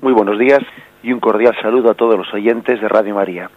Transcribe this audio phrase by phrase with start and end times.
[0.00, 0.60] Muy buenos días
[1.02, 3.50] y un cordial saludo a todos los oyentes de Radio María.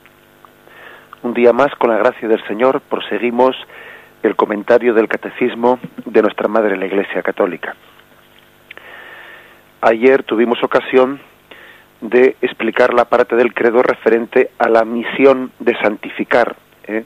[1.23, 3.55] Un día más, con la gracia del Señor, proseguimos
[4.23, 7.75] el comentario del Catecismo de nuestra Madre la Iglesia Católica.
[9.81, 11.19] Ayer tuvimos ocasión
[12.01, 16.55] de explicar la parte del credo referente a la misión de santificar
[16.87, 17.03] ¿eh?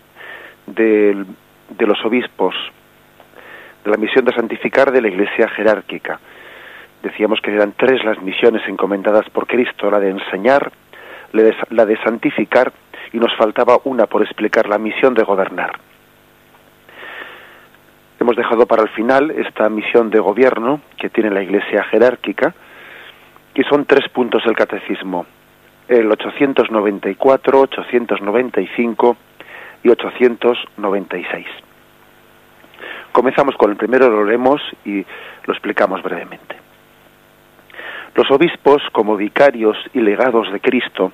[0.67, 1.25] de,
[1.69, 2.53] de los obispos,
[3.83, 6.19] de la misión de santificar de la Iglesia jerárquica
[7.01, 10.71] decíamos que eran tres las misiones encomendadas por Cristo, la de enseñar,
[11.31, 12.71] la de santificar
[13.13, 15.71] y nos faltaba una por explicar la misión de gobernar.
[18.19, 22.53] Hemos dejado para el final esta misión de gobierno que tiene la Iglesia jerárquica
[23.55, 25.25] y son tres puntos del catecismo,
[25.87, 29.17] el 894, 895
[29.83, 31.47] y 896.
[33.11, 35.03] Comenzamos con el primero, lo leemos y
[35.45, 36.55] lo explicamos brevemente.
[38.15, 41.11] Los obispos, como vicarios y legados de Cristo,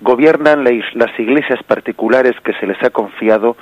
[0.00, 3.56] gobiernan las iglesias particulares que se les ha confiado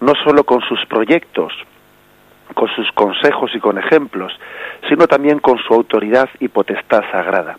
[0.00, 1.52] no sólo con sus proyectos,
[2.54, 4.32] con sus consejos y con ejemplos,
[4.88, 7.58] sino también con su autoridad y potestad sagrada,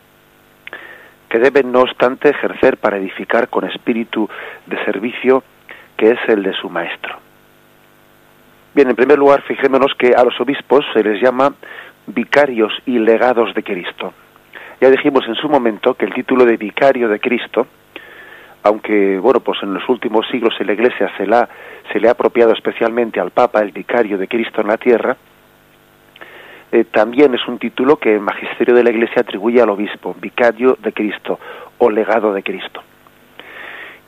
[1.29, 4.29] que deben no obstante ejercer para edificar con espíritu
[4.65, 5.43] de servicio
[5.95, 7.17] que es el de su maestro.
[8.73, 11.53] Bien, en primer lugar, fijémonos que a los obispos se les llama
[12.07, 14.13] vicarios y legados de Cristo.
[14.83, 17.67] Ya dijimos en su momento que el título de vicario de Cristo,
[18.63, 22.51] aunque bueno, pues en los últimos siglos en la Iglesia se, se le ha apropiado
[22.51, 25.15] especialmente al Papa el vicario de Cristo en la tierra,
[26.69, 30.77] eh, también es un título que el magisterio de la Iglesia atribuye al obispo, vicario
[30.77, 31.39] de Cristo
[31.77, 32.83] o legado de Cristo.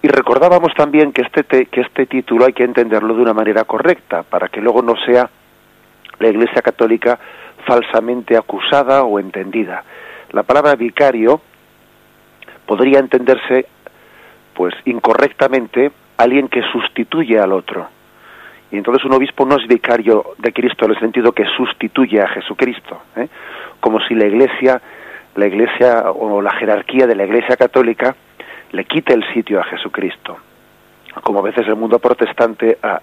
[0.01, 4.23] Y recordábamos también que este, que este título hay que entenderlo de una manera correcta,
[4.23, 5.29] para que luego no sea
[6.19, 7.17] la Iglesia Católica
[7.65, 9.81] falsamente acusada o entendida.
[10.31, 11.41] La palabra vicario
[12.65, 13.67] podría entenderse
[14.53, 17.87] pues incorrectamente alguien que sustituye al otro.
[18.71, 22.27] Y entonces un obispo no es vicario de Cristo en el sentido que sustituye a
[22.27, 23.27] Jesucristo, ¿eh?
[23.79, 24.81] como si la Iglesia,
[25.35, 28.15] la Iglesia o la jerarquía de la Iglesia católica
[28.71, 30.37] le quite el sitio a Jesucristo,
[31.23, 33.01] como a veces el mundo protestante ha,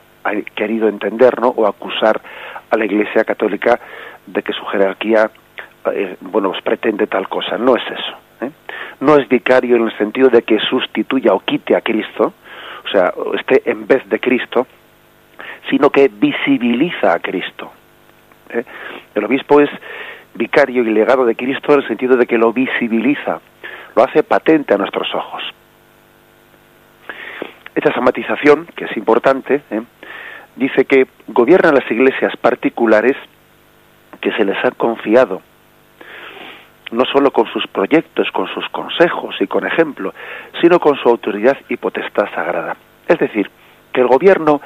[0.54, 1.48] querido entender, ¿no?
[1.48, 2.20] O acusar
[2.70, 3.80] a la Iglesia católica
[4.26, 5.30] de que su jerarquía
[5.90, 7.58] eh, bueno, pues pretende tal cosa.
[7.58, 8.16] No es eso.
[8.42, 8.50] ¿eh?
[9.00, 12.32] No es vicario en el sentido de que sustituya o quite a Cristo,
[12.84, 14.66] o sea, esté en vez de Cristo,
[15.70, 17.72] sino que visibiliza a Cristo.
[18.50, 18.64] ¿eh?
[19.14, 19.70] El obispo es
[20.34, 23.40] vicario y legado de Cristo en el sentido de que lo visibiliza,
[23.94, 25.42] lo hace patente a nuestros ojos.
[27.74, 29.62] Esta matización, que es importante,
[30.56, 33.16] dice que gobiernan las iglesias particulares
[34.20, 35.42] que se les ha confiado
[36.92, 40.14] no solo con sus proyectos, con sus consejos y con ejemplo,
[40.60, 42.76] sino con su autoridad y potestad sagrada.
[43.08, 43.50] Es decir,
[43.92, 44.60] que el gobierno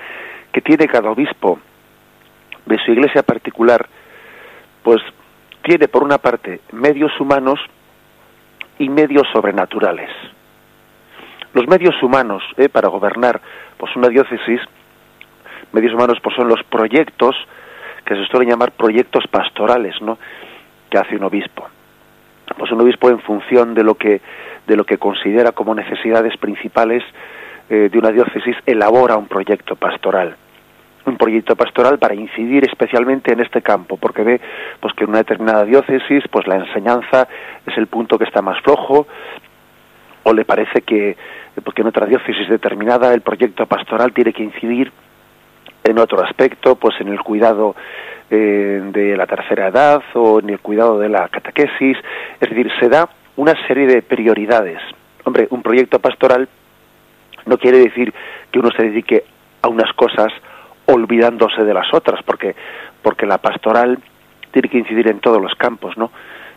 [0.53, 1.59] que tiene cada obispo
[2.67, 3.87] de su iglesia particular,
[4.83, 5.01] pues
[5.63, 7.61] tiene por una parte medios humanos
[8.79, 10.11] y medios sobrenaturales.
[11.55, 13.41] Los medios humanos eh, para gobernar
[13.77, 14.61] pues una diócesis,
[15.73, 17.37] medios humanos pues son los proyectos
[18.05, 20.19] que se suelen llamar proyectos pastorales, ¿no?
[20.91, 21.69] que hace un obispo
[22.57, 24.21] pues un obispo en función de lo que
[24.67, 27.03] de lo que considera como necesidades principales
[27.69, 30.37] eh, de una diócesis elabora un proyecto pastoral.
[31.05, 34.41] Un proyecto pastoral para incidir especialmente en este campo porque ve
[34.81, 37.29] pues que en una determinada diócesis pues la enseñanza
[37.65, 39.07] es el punto que está más flojo
[40.25, 41.17] o le parece que
[41.65, 44.93] porque en otra diócesis determinada el proyecto pastoral tiene que incidir
[45.87, 47.75] en otro aspecto pues en el cuidado
[48.31, 51.97] eh, de la tercera edad o en el cuidado de la catequesis.
[52.41, 54.81] Es decir, se da una serie de prioridades.
[55.25, 56.49] Hombre, un proyecto pastoral
[57.45, 58.13] no quiere decir
[58.51, 59.25] que uno se dedique
[59.63, 60.33] a unas cosas
[60.87, 62.55] olvidándose de las otras, porque,
[63.03, 63.99] porque la pastoral
[64.51, 66.11] tiene que incidir en todos los campos, ¿no?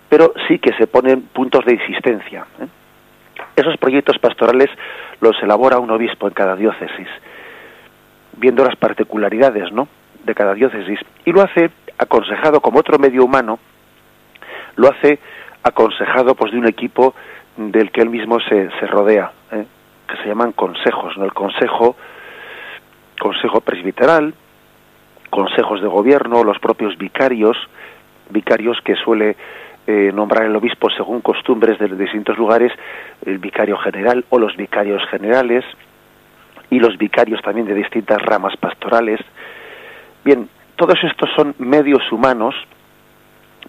[0.08, 2.46] Pero sí que se ponen puntos de insistencia.
[2.60, 2.68] ¿eh?
[3.56, 4.70] Esos proyectos pastorales
[5.22, 7.08] los elabora un obispo en cada diócesis,
[8.38, 9.88] viendo las particularidades, ¿no?
[10.24, 13.60] de cada diócesis y lo hace aconsejado como otro medio humano,
[14.76, 15.20] lo hace
[15.64, 17.14] aconsejado pues de un equipo
[17.58, 19.66] del que él mismo se, rodea, ¿eh?
[20.08, 21.26] que se llaman consejos, ¿no?
[21.26, 21.98] El consejo,
[23.20, 24.34] consejo presbiteral,
[25.30, 27.58] consejos de gobierno, los propios vicarios,
[28.30, 29.36] vicarios que suele
[29.88, 32.72] eh, nombrar el obispo según costumbres de distintos lugares,
[33.26, 35.66] el vicario general o los vicarios generales,
[36.70, 39.20] y los vicarios también de distintas ramas pastorales,
[40.24, 42.54] Bien, todos estos son medios humanos,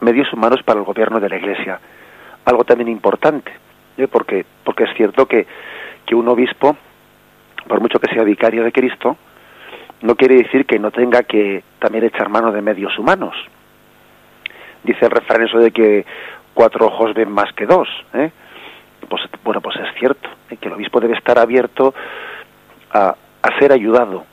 [0.00, 1.80] medios humanos para el gobierno de la Iglesia.
[2.44, 3.52] algo también importante,
[3.96, 4.08] ¿eh?
[4.08, 5.46] porque, porque es cierto que,
[6.06, 6.76] que un obispo,
[7.68, 9.16] por mucho que sea vicario de Cristo,
[10.02, 13.36] no quiere decir que no tenga que también echar mano de medios humanos.
[14.82, 16.06] Dice el refrán eso de que
[16.54, 17.88] cuatro ojos ven más que dos.
[18.14, 18.30] ¿eh?
[19.08, 20.56] Pues, bueno, pues es cierto, ¿eh?
[20.56, 21.94] que el obispo debe estar abierto
[22.92, 24.24] a, a ser ayudado,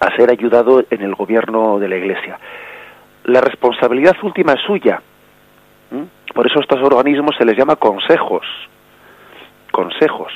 [0.00, 2.38] a ser ayudado en el gobierno de la Iglesia.
[3.24, 5.00] La responsabilidad última es suya.
[6.34, 8.44] Por eso a estos organismos se les llama consejos.
[9.70, 10.32] Consejos.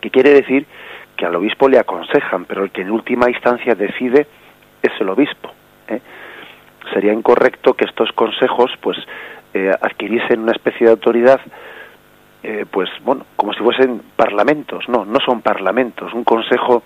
[0.00, 0.66] Que quiere decir
[1.16, 4.28] que al obispo le aconsejan, pero el que en última instancia decide
[4.82, 5.50] es el obispo.
[5.88, 6.00] ¿eh?
[6.92, 8.96] Sería incorrecto que estos consejos, pues,
[9.52, 11.40] eh, adquiriesen una especie de autoridad,
[12.42, 14.88] eh, pues, bueno, como si fuesen parlamentos.
[14.88, 16.12] No, no son parlamentos.
[16.12, 16.82] Un consejo,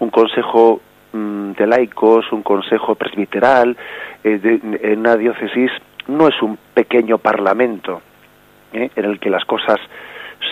[0.00, 0.80] un consejo
[1.12, 3.76] mm, de laicos, un consejo presbiteral,
[4.22, 5.70] en una diócesis
[6.08, 8.02] no es un pequeño parlamento
[8.72, 9.78] en el que las cosas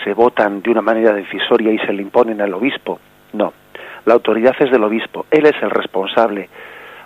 [0.03, 2.99] se votan de una manera decisoria y se le imponen al obispo.
[3.33, 3.53] No,
[4.05, 5.25] la autoridad es del obispo.
[5.29, 6.49] Él es el responsable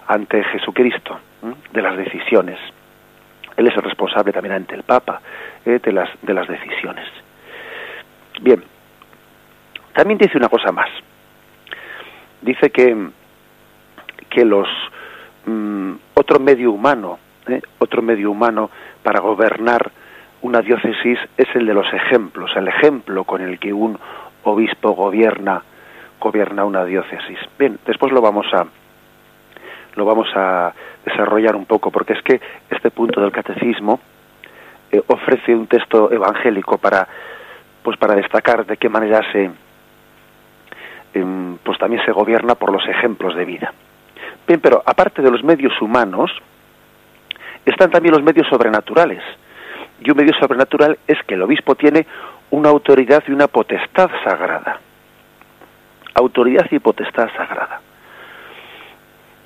[0.07, 1.19] ante Jesucristo
[1.71, 2.59] de las decisiones.
[3.55, 5.21] Él es el responsable también ante el Papa
[5.65, 7.05] de, las, de las decisiones.
[8.41, 8.63] Bien,
[9.93, 10.89] también dice una cosa más.
[12.41, 13.09] Dice que,
[14.29, 14.67] que los
[15.45, 17.61] mm, otro medio humano, ¿eh?
[17.79, 18.69] otro medio humano
[19.01, 19.91] para gobernar
[20.41, 23.97] una diócesis es el de los ejemplos, el ejemplo con el que un
[24.43, 25.63] obispo gobierna
[26.19, 27.37] gobierna una diócesis.
[27.59, 28.65] Bien, después lo vamos a
[29.95, 30.73] lo vamos a
[31.05, 32.39] desarrollar un poco porque es que
[32.69, 33.99] este punto del catecismo
[34.93, 37.07] eh, ofrece un texto evangélico para
[37.81, 39.49] pues para destacar de qué manera se
[41.15, 43.73] em, pues también se gobierna por los ejemplos de vida.
[44.47, 46.31] Bien, pero aparte de los medios humanos
[47.65, 49.23] están también los medios sobrenaturales
[49.99, 52.05] y un medio sobrenatural es que el obispo tiene
[52.51, 54.79] una autoridad y una potestad sagrada.
[56.13, 57.81] Autoridad y potestad sagrada.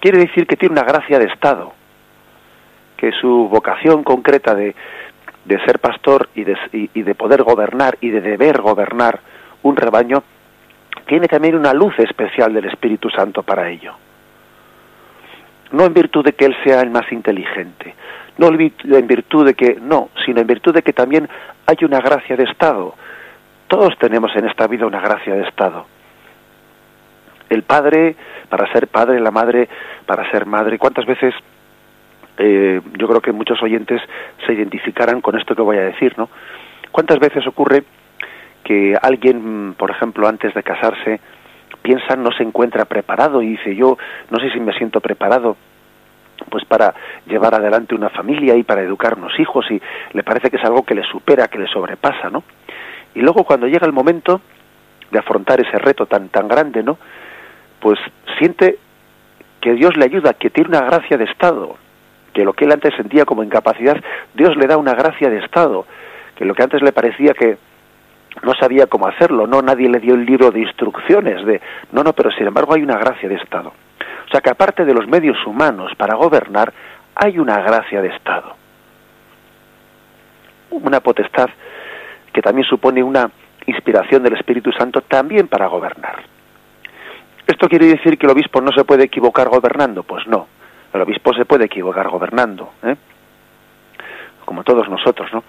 [0.01, 1.73] Quiere decir que tiene una gracia de Estado,
[2.97, 4.75] que su vocación concreta de,
[5.47, 9.19] de ser pastor y de, y de poder gobernar y de deber gobernar
[9.63, 10.23] un rebaño,
[11.07, 13.93] tiene también una luz especial del Espíritu Santo para ello.
[15.71, 17.95] No en virtud de que Él sea el más inteligente,
[18.37, 21.27] no en virtud de que, no, sino en virtud de que también
[21.65, 22.93] hay una gracia de Estado.
[23.67, 25.85] Todos tenemos en esta vida una gracia de Estado.
[27.49, 28.15] El padre
[28.49, 29.67] para ser padre, la madre
[30.05, 30.77] para ser madre.
[30.77, 31.33] ¿Cuántas veces
[32.37, 34.01] eh, yo creo que muchos oyentes
[34.45, 36.29] se identificarán con esto que voy a decir, ¿no?
[36.91, 37.83] ¿Cuántas veces ocurre
[38.63, 41.19] que alguien, por ejemplo, antes de casarse,
[41.81, 43.97] piensa no se encuentra preparado y dice yo
[44.29, 45.55] no sé si me siento preparado
[46.49, 46.93] pues para
[47.25, 49.81] llevar adelante una familia y para educar unos hijos y
[50.13, 52.43] le parece que es algo que le supera, que le sobrepasa, ¿no?
[53.15, 54.41] Y luego cuando llega el momento
[55.09, 56.97] de afrontar ese reto tan tan grande, ¿no?
[57.79, 57.99] Pues
[58.37, 58.77] siente
[59.61, 61.77] que Dios le ayuda, que tiene una gracia de estado,
[62.37, 63.97] que lo que él antes sentía como incapacidad,
[64.35, 65.87] Dios le da una gracia de estado,
[66.35, 67.57] que lo que antes le parecía que
[68.43, 71.59] no sabía cómo hacerlo, no nadie le dio el libro de instrucciones de
[71.91, 73.69] no, no, pero sin embargo hay una gracia de estado.
[74.27, 76.71] O sea que aparte de los medios humanos para gobernar,
[77.15, 78.55] hay una gracia de Estado.
[80.69, 81.49] Una potestad
[82.31, 83.31] que también supone una
[83.65, 86.21] inspiración del Espíritu Santo también para gobernar.
[87.47, 90.03] ¿Esto quiere decir que el obispo no se puede equivocar gobernando?
[90.03, 90.47] Pues no.
[90.93, 92.95] El obispo se puede equivocar gobernando, ¿eh?
[94.45, 95.43] como todos nosotros, ¿no?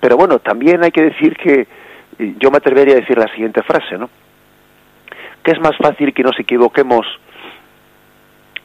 [0.00, 1.68] Pero bueno, también hay que decir que
[2.18, 4.10] yo me atrevería a decir la siguiente frase, ¿no?
[5.42, 7.06] Que es más fácil que nos equivoquemos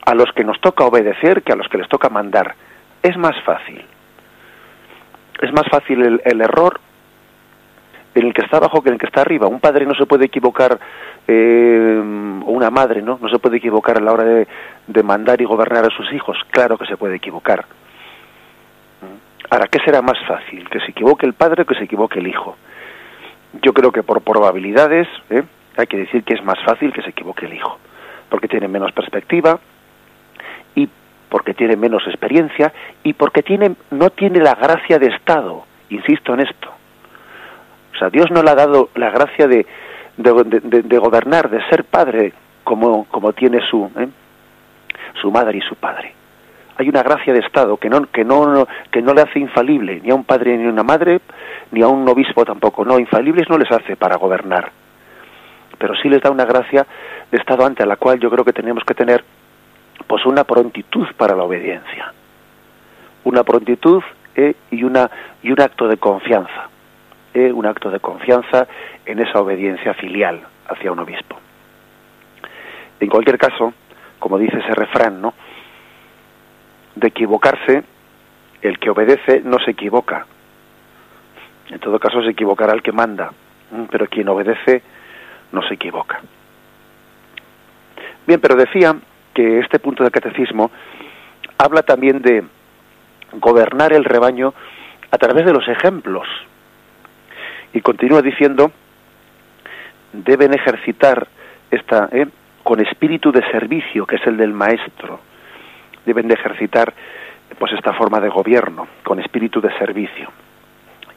[0.05, 2.55] a los que nos toca obedecer que a los que les toca mandar.
[3.03, 3.83] Es más fácil.
[5.41, 6.79] Es más fácil el, error
[8.15, 9.47] en el que está abajo que en el que está arriba.
[9.47, 10.79] Un padre no se puede equivocar,
[11.27, 12.01] eh,
[12.45, 13.19] una madre, ¿no?
[13.21, 14.47] No se puede equivocar a la hora de,
[14.87, 16.37] de, mandar y gobernar a sus hijos.
[16.49, 17.65] Claro que se puede equivocar.
[19.49, 20.67] Ahora, ¿qué será más fácil?
[20.69, 22.57] ¿Que se equivoque el padre o que se equivoque el hijo?
[23.61, 25.43] Yo creo que por probabilidades ¿eh?
[25.77, 27.77] hay que decir que es más fácil que se equivoque el hijo,
[28.29, 29.59] porque tiene menos perspectiva,
[30.73, 30.89] y
[31.29, 36.41] porque tiene menos experiencia y porque tiene, no tiene la gracia de Estado, insisto en
[36.41, 36.74] esto.
[37.95, 39.65] O sea, Dios no le ha dado la gracia de,
[40.17, 42.33] de, gobernar, de ser padre
[42.63, 44.09] como, como tiene su, ¿eh?
[45.21, 46.13] su madre y su padre.
[46.77, 50.11] Hay una gracia de Estado que no, que, no, que no le hace infalible ni
[50.11, 51.21] a un padre ni a una madre,
[51.71, 52.83] ni a un obispo tampoco.
[52.83, 54.71] No, infalibles no les hace para gobernar.
[55.77, 56.85] Pero sí les da una gracia
[57.31, 59.23] de Estado ante la cual yo creo que tenemos que tener
[60.05, 62.13] pues una prontitud para la obediencia.
[63.23, 64.03] Una prontitud
[64.35, 64.55] ¿eh?
[64.71, 65.09] y, una,
[65.41, 66.69] y un acto de confianza,
[67.35, 68.67] un acto de confianza
[69.05, 71.37] en esa obediencia filial hacia un obispo.
[72.99, 73.73] En cualquier caso,
[74.19, 75.33] como dice ese refrán, ¿no?
[76.95, 77.83] De equivocarse,
[78.61, 80.25] el que obedece no se equivoca.
[81.69, 83.31] En todo caso se equivocará el que manda,
[83.91, 84.81] pero quien obedece
[85.51, 86.21] no se equivoca.
[88.25, 88.95] Bien, pero decía
[89.33, 90.71] que este punto del catecismo
[91.57, 92.43] habla también de
[93.33, 94.53] gobernar el rebaño
[95.11, 96.27] a través de los ejemplos.
[97.75, 98.71] Y continúa diciendo,
[100.13, 101.27] deben ejercitar
[101.69, 102.25] esta, ¿eh?
[102.63, 105.19] con espíritu de servicio, que es el del maestro.
[106.05, 106.93] Deben de ejercitar
[107.59, 110.31] pues esta forma de gobierno, con espíritu de servicio.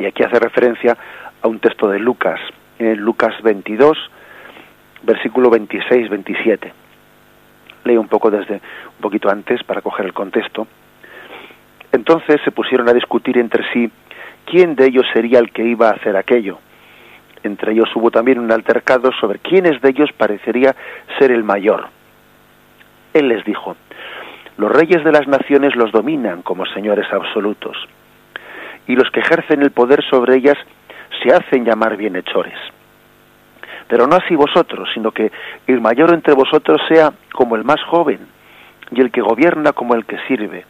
[0.01, 0.97] Y aquí hace referencia
[1.41, 2.41] a un texto de Lucas,
[2.81, 3.97] en Lucas 22,
[5.05, 6.73] versículo 26-27.
[7.85, 10.67] Leo un poco desde un poquito antes para coger el contexto.
[11.93, 13.89] Entonces se pusieron a discutir entre sí
[14.49, 16.59] quién de ellos sería el que iba a hacer aquello.
[17.43, 20.75] Entre ellos hubo también un altercado sobre quiénes de ellos parecería
[21.19, 21.89] ser el mayor.
[23.15, 23.77] Él les dijo,
[24.57, 27.77] los reyes de las naciones los dominan como señores absolutos,
[28.87, 30.57] y los que ejercen el poder sobre ellas
[31.23, 32.59] se hacen llamar bienhechores.
[33.87, 35.31] Pero no así vosotros, sino que
[35.67, 38.21] el mayor entre vosotros sea como el más joven,
[38.91, 40.65] y el que gobierna como el que sirve.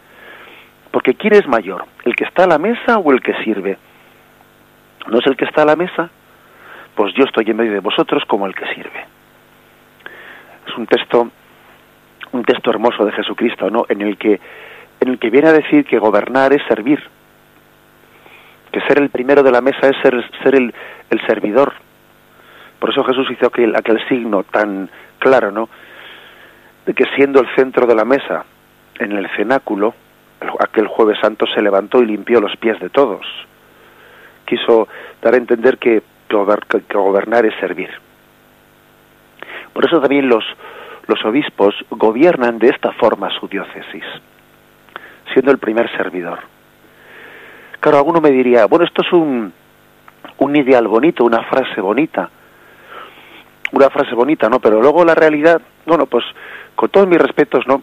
[0.91, 1.85] Porque ¿quién es mayor?
[2.05, 3.79] ¿El que está a la mesa o el que sirve?
[5.07, 6.11] ¿No es el que está a la mesa?
[6.95, 9.07] Pues yo estoy en medio de vosotros como el que sirve.
[10.67, 11.31] Es un texto,
[12.33, 13.87] un texto hermoso de Jesucristo, ¿no?
[13.89, 14.41] En el que,
[15.01, 17.03] en el que viene a decir que gobernar es servir,
[18.73, 20.15] que ser el primero de la mesa es ser,
[20.55, 20.75] el,
[21.11, 21.73] el servidor.
[22.79, 25.69] Por eso Jesús hizo aquel, aquel signo tan claro, ¿no?
[26.87, 28.45] De que siendo el centro de la mesa
[28.99, 29.95] en el cenáculo,
[30.61, 33.27] aquel jueves santo se levantó y limpió los pies de todos.
[34.45, 34.89] Quiso
[35.23, 36.03] dar a entender que,
[36.93, 37.89] gobernar es servir.
[39.73, 40.45] Por eso también los,
[41.07, 44.05] los obispos gobiernan de esta forma su diócesis,
[45.33, 46.41] siendo el primer servidor.
[47.81, 49.53] Claro, alguno me diría, bueno, esto es un,
[50.39, 52.29] un ideal bonito, una frase bonita,
[53.73, 54.59] una frase bonita, ¿no?
[54.61, 56.25] Pero luego la realidad, bueno, pues
[56.75, 57.83] con todos mis respetos, ¿no?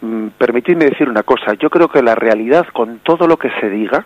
[0.00, 3.68] Mm, permitidme decir una cosa, yo creo que la realidad con todo lo que se
[3.68, 4.04] diga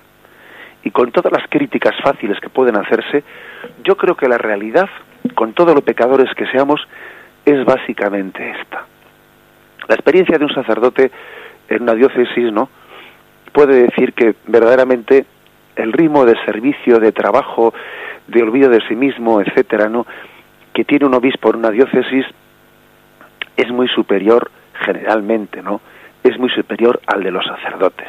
[0.83, 3.23] y con todas las críticas fáciles que pueden hacerse,
[3.85, 4.89] yo creo que la realidad,
[5.35, 6.81] con todos los pecadores que seamos,
[7.45, 8.87] es básicamente esta.
[9.89, 11.11] La experiencia de un sacerdote
[11.69, 12.69] en una diócesis, ¿no?
[13.53, 15.27] Puede decir que verdaderamente
[15.77, 17.75] el ritmo de servicio, de trabajo,
[18.27, 20.07] de olvido de sí mismo, etcétera, ¿no?
[20.73, 22.25] que tiene un obispo en una diócesis
[23.57, 24.51] es muy superior
[24.85, 25.81] generalmente, ¿no?
[26.23, 28.09] Es muy superior al de los sacerdotes.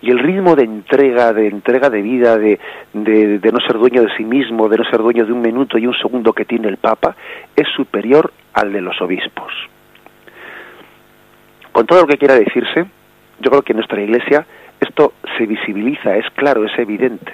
[0.00, 2.58] Y el ritmo de entrega, de entrega de vida, de,
[2.92, 5.86] de, no ser dueño de sí mismo, de no ser dueño de un minuto y
[5.86, 7.14] un segundo que tiene el Papa,
[7.54, 9.52] es superior al de los obispos.
[11.70, 12.84] Con todo lo que quiera decirse,
[13.38, 14.44] yo creo que en nuestra iglesia
[14.80, 17.32] esto se visibiliza, es claro, es evidente.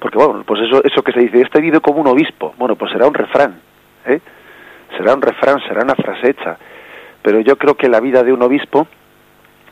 [0.00, 2.92] Porque bueno, pues eso, eso que se dice, este vive como un obispo, bueno, pues
[2.92, 3.60] será un refrán,
[4.06, 4.20] ¿eh?
[4.96, 6.56] Será un refrán, será una frase hecha,
[7.22, 8.86] pero yo creo que la vida de un obispo,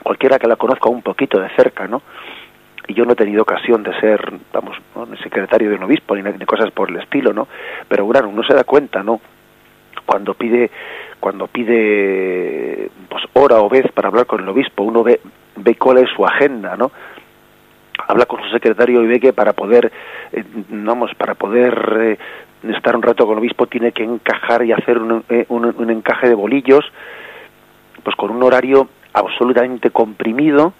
[0.02, 2.02] cualquiera que la conozca un poquito de cerca, ¿no?
[2.88, 5.07] Y yo no he tenido ocasión de ser, vamos, ¿no?
[5.17, 7.47] secretario de un obispo ni, cosas por el estilo, ¿no?
[7.88, 9.21] Pero bueno, uno se da cuenta, ¿no?
[10.05, 10.71] Cuando pide,
[11.21, 15.21] cuando pide, pues hora o vez para hablar con el obispo, uno ve,
[15.57, 16.91] ve cuál es su agenda, ¿no?
[18.09, 19.93] Habla con su secretario y ve que para poder,
[20.33, 22.19] eh, vamos, para poder eh,
[22.71, 25.91] estar un rato con el obispo tiene que encajar y hacer un, eh, un, un,
[25.91, 26.85] encaje de bolillos,
[28.03, 30.73] pues con un horario absolutamente comprimido,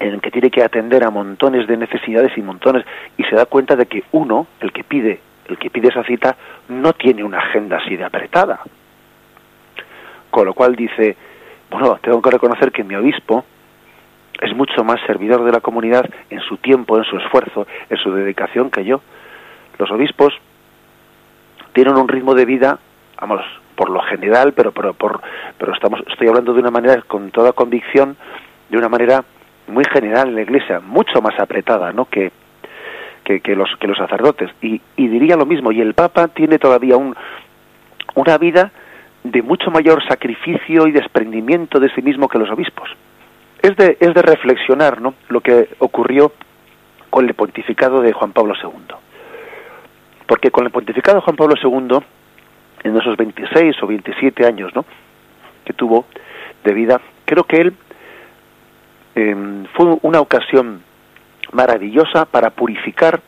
[0.00, 2.84] en el que tiene que atender a montones de necesidades y montones,
[3.16, 6.36] y se da cuenta de que uno, el que pide, el que pide esa cita,
[6.68, 8.60] no tiene una agenda así de apretada.
[10.30, 11.16] Con lo cual dice,
[11.70, 13.44] bueno, tengo que reconocer que mi obispo
[14.40, 18.12] es mucho más servidor de la comunidad en su tiempo, en su esfuerzo, en su
[18.12, 19.00] dedicación que yo.
[19.78, 20.34] Los obispos
[21.72, 22.78] tienen un ritmo de vida,
[23.20, 23.40] vamos,
[23.74, 25.20] por lo general, pero pero por
[25.58, 28.16] pero estamos estoy hablando de una manera con toda convicción,
[28.68, 29.24] de una manera
[29.66, 32.04] muy general en la Iglesia, mucho más apretada, ¿no?
[32.06, 32.32] que
[33.24, 36.98] que, los que los sacerdotes y, y diría lo mismo y el Papa tiene todavía
[36.98, 37.16] un
[38.14, 38.70] una vida
[39.22, 42.90] de mucho mayor sacrificio y desprendimiento de sí mismo que los obispos.
[43.64, 45.14] Es de, es de reflexionar ¿no?
[45.28, 46.32] lo que ocurrió
[47.08, 48.94] con el pontificado de Juan Pablo II.
[50.26, 51.96] Porque con el pontificado de Juan Pablo II,
[52.82, 54.84] en esos 26 o 27 años ¿no?
[55.64, 56.04] que tuvo
[56.62, 57.74] de vida, creo que él
[59.14, 60.82] em, fue una ocasión
[61.52, 63.22] maravillosa para purificar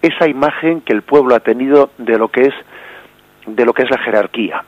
[0.00, 2.54] esa imagen que el pueblo ha tenido de lo que es
[3.48, 4.62] de lo que es la jerarquía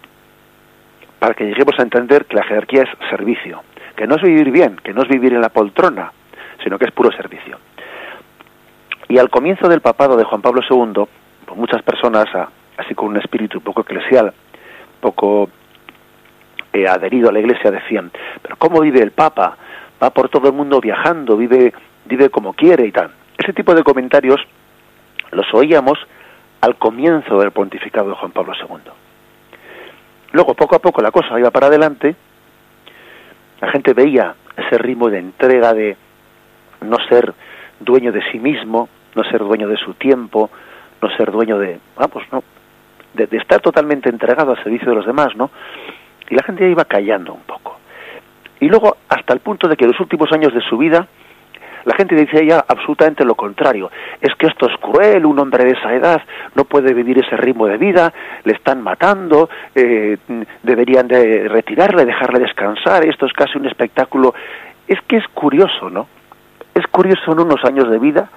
[1.20, 3.62] para que lleguemos a entender que la jerarquía es servicio
[3.96, 6.12] que no es vivir bien que no es vivir en la poltrona
[6.62, 7.58] sino que es puro servicio.
[9.08, 11.04] Y al comienzo del papado de Juan Pablo II
[11.44, 12.26] pues muchas personas
[12.76, 14.32] así con un espíritu poco eclesial
[15.00, 15.48] poco
[16.72, 18.10] eh, adherido a la iglesia decían
[18.42, 19.56] pero cómo vive el papa
[20.02, 21.72] va por todo el mundo viajando vive
[22.04, 24.40] vive como quiere y tal ese tipo de comentarios
[25.32, 25.98] los oíamos
[26.60, 28.90] al comienzo del pontificado de Juan Pablo II.
[30.32, 32.16] Luego, poco a poco, la cosa iba para adelante,
[33.64, 35.96] la gente veía ese ritmo de entrega, de
[36.82, 37.32] no ser
[37.80, 40.50] dueño de sí mismo, no ser dueño de su tiempo,
[41.00, 42.44] no ser dueño de, vamos, no,
[43.14, 45.50] de, de estar totalmente entregado al servicio de los demás, ¿no?
[46.28, 47.78] Y la gente iba callando un poco.
[48.60, 51.08] Y luego, hasta el punto de que los últimos años de su vida,
[51.84, 53.90] la gente dice ya absolutamente lo contrario.
[54.20, 56.22] Es que esto es cruel, un hombre de esa edad
[56.54, 58.12] no puede vivir ese ritmo de vida,
[58.44, 60.16] le están matando, eh,
[60.62, 64.34] deberían de retirarle, dejarle descansar, esto es casi un espectáculo.
[64.88, 66.08] Es que es curioso, ¿no?
[66.74, 68.28] Es curioso en unos años de vida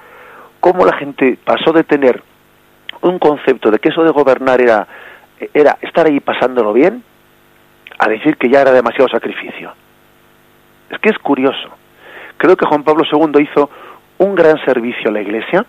[0.60, 2.22] cómo la gente pasó de tener
[3.02, 4.88] un concepto de que eso de gobernar era,
[5.54, 7.04] era estar ahí pasándolo bien,
[8.00, 9.72] a decir que ya era demasiado sacrificio.
[10.90, 11.70] Es que es curioso.
[12.38, 13.70] Creo que Juan Pablo II hizo
[14.20, 15.66] un gran servicio a la Iglesia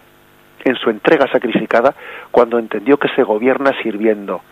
[0.64, 1.94] en su entrega sacrificada
[2.30, 4.42] cuando entendió que se gobierna sirviendo.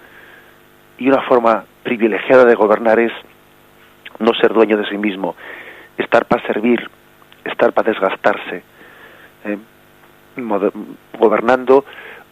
[0.99, 3.13] Y una forma privilegiada de gobernar es
[4.19, 5.37] no ser dueño de sí mismo,
[5.99, 6.89] estar para servir,
[7.45, 8.63] estar para desgastarse,
[9.45, 9.59] ¿eh?
[11.19, 11.85] gobernando,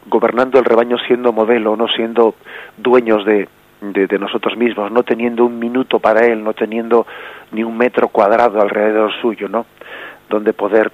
[0.07, 2.35] gobernando el rebaño siendo modelo, no siendo
[2.76, 3.49] dueños de,
[3.93, 7.07] de, nosotros mismos, no teniendo un minuto para él, no teniendo
[7.53, 9.67] ni un metro cuadrado alrededor suyo, ¿no?
[10.29, 10.91] Donde poder,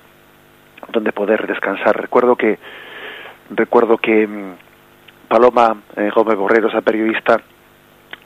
[0.92, 2.00] donde poder descansar.
[2.00, 2.58] Recuerdo que,
[3.50, 4.52] recuerdo que mm,
[5.28, 7.40] Paloma eh, Gómez Borrero, esa periodista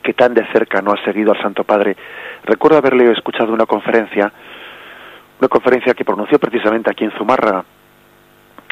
[0.01, 1.95] que tan de cerca no ha seguido al Santo Padre,
[2.43, 4.31] recuerdo haberle escuchado una conferencia,
[5.39, 7.63] una conferencia que pronunció precisamente aquí en Zumarra,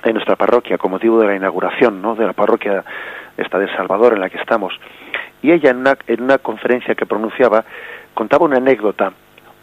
[0.04, 2.16] en nuestra parroquia, con motivo de la inauguración, ¿no?
[2.16, 2.84] De la parroquia
[3.38, 4.74] esta de Salvador en la que estamos
[5.44, 7.64] y ella en una, en una conferencia que pronunciaba
[8.16, 9.14] contaba una anécdota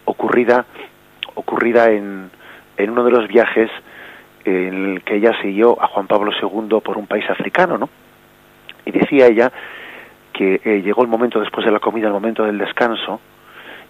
[0.05, 0.67] ocurrida
[1.35, 2.31] ocurrida en,
[2.77, 3.71] en uno de los viajes
[4.45, 7.89] en el que ella siguió a Juan Pablo II por un país africano, ¿no?
[8.85, 9.53] Y decía ella
[10.33, 13.21] que eh, llegó el momento después de la comida, el momento del descanso,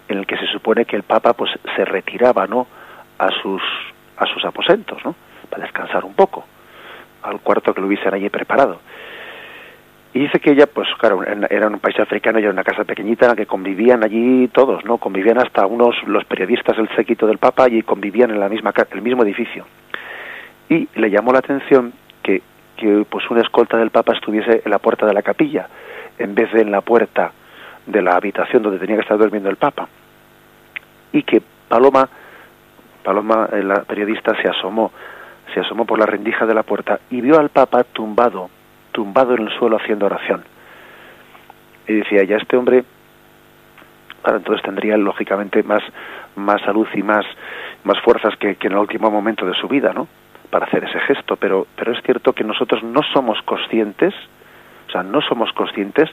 [0.07, 2.67] en el que se supone que el Papa pues se retiraba, ¿no?
[3.17, 3.61] A sus
[4.17, 5.15] a sus aposentos, ¿no?
[5.49, 6.45] Para descansar un poco,
[7.23, 8.79] al cuarto que lo hubiesen allí preparado.
[10.13, 13.25] Y dice que ella, pues claro, era un país africano y era una casa pequeñita
[13.25, 14.97] en la que convivían allí todos, ¿no?
[14.97, 19.01] Convivían hasta unos, los periodistas del séquito del Papa y convivían en la misma, el
[19.01, 19.65] mismo edificio.
[20.67, 22.41] Y le llamó la atención que,
[22.75, 25.69] que pues una escolta del Papa estuviese en la puerta de la capilla,
[26.17, 27.31] en vez de en la puerta
[27.85, 29.87] de la habitación donde tenía que estar durmiendo el Papa.
[31.13, 32.09] Y que Paloma,
[33.01, 34.91] Paloma, eh, la periodista, se asomó,
[35.53, 38.49] se asomó por la rendija de la puerta y vio al Papa tumbado
[38.91, 40.43] tumbado en el suelo haciendo oración.
[41.87, 42.83] Y decía, ya este hombre,
[44.21, 45.83] para entonces tendría lógicamente más,
[46.35, 47.25] más salud y más,
[47.83, 50.07] más fuerzas que, en el último momento de su vida, ¿no?
[50.49, 51.35] Para hacer ese gesto.
[51.37, 54.13] Pero, pero es cierto que nosotros no somos conscientes,
[54.87, 56.09] o sea, no somos conscientes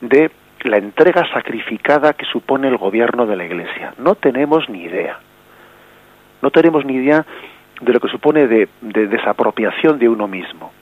[0.00, 0.30] de
[0.64, 3.94] la entrega sacrificada que supone el gobierno de la Iglesia.
[3.98, 5.18] No tenemos ni idea.
[6.40, 7.24] No tenemos ni idea
[7.80, 10.72] de lo que supone de desapropiación de uno mismo.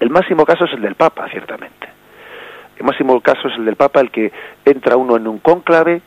[0.00, 1.88] El máximo caso es el del Papa, ciertamente.
[2.78, 4.30] El máximo caso es el del Papa, el que
[4.64, 6.02] entra uno en un cónclave,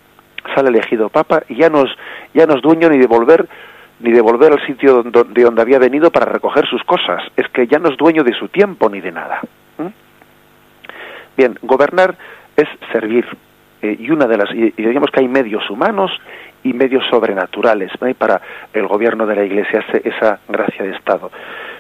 [0.55, 1.91] sale elegido Papa y ya no es,
[2.33, 3.47] ya dueño ni de volver
[3.99, 7.21] ni de volver al sitio de donde había venido para recoger sus cosas.
[7.35, 9.41] Es que ya no es dueño de su tiempo ni de nada.
[11.35, 12.15] Bien, gobernar
[12.55, 13.25] es servir.
[13.81, 16.11] Eh, y una de las y, digamos que hay medios humanos
[16.63, 18.41] y medios sobrenaturales para
[18.73, 21.31] el gobierno de la Iglesia esa gracia de Estado.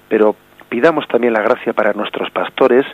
[0.07, 0.35] Pero
[0.69, 2.85] pidamos también la gracia para nuestros pastores,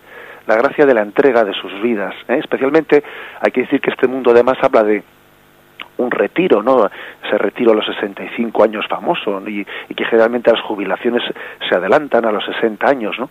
[0.47, 2.13] la gracia de la entrega de sus vidas.
[2.27, 2.37] ¿eh?
[2.39, 3.03] Especialmente
[3.41, 5.03] hay que decir que este mundo además habla de
[5.97, 6.89] un retiro, ¿no?
[7.23, 11.23] Ese retiro a los 65 años famoso y, y, que generalmente las jubilaciones
[11.69, 13.29] se adelantan a los 60 años, ¿no?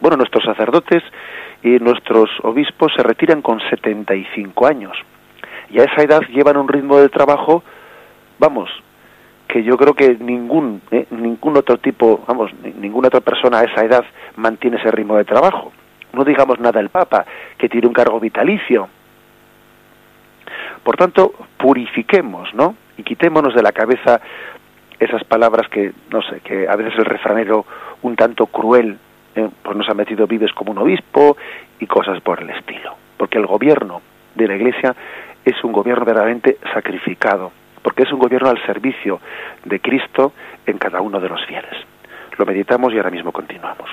[0.00, 1.02] Bueno, nuestros sacerdotes
[1.62, 4.96] y nuestros obispos se retiran con 75 años
[5.70, 7.62] y a esa edad llevan un ritmo de trabajo,
[8.38, 8.70] vamos,
[9.48, 13.84] que yo creo que ningún eh, ningún otro tipo, vamos, ninguna otra persona a esa
[13.84, 14.04] edad
[14.36, 15.72] mantiene ese ritmo de trabajo.
[16.12, 17.26] No digamos nada el Papa,
[17.58, 18.88] que tiene un cargo vitalicio.
[20.82, 22.76] Por tanto, purifiquemos, ¿no?
[22.96, 24.20] y quitémonos de la cabeza
[24.98, 27.66] esas palabras que, no sé, que a veces el refranero
[28.02, 28.96] un tanto cruel,
[29.34, 31.36] eh, pues nos ha metido vives como un obispo
[31.78, 32.94] y cosas por el estilo.
[33.16, 34.00] Porque el gobierno
[34.34, 34.94] de la Iglesia
[35.44, 37.52] es un gobierno verdaderamente sacrificado,
[37.86, 39.20] porque es un gobierno al servicio
[39.64, 40.32] de Cristo
[40.66, 41.70] en cada uno de los fieles.
[42.36, 43.88] Lo meditamos y ahora mismo continuamos.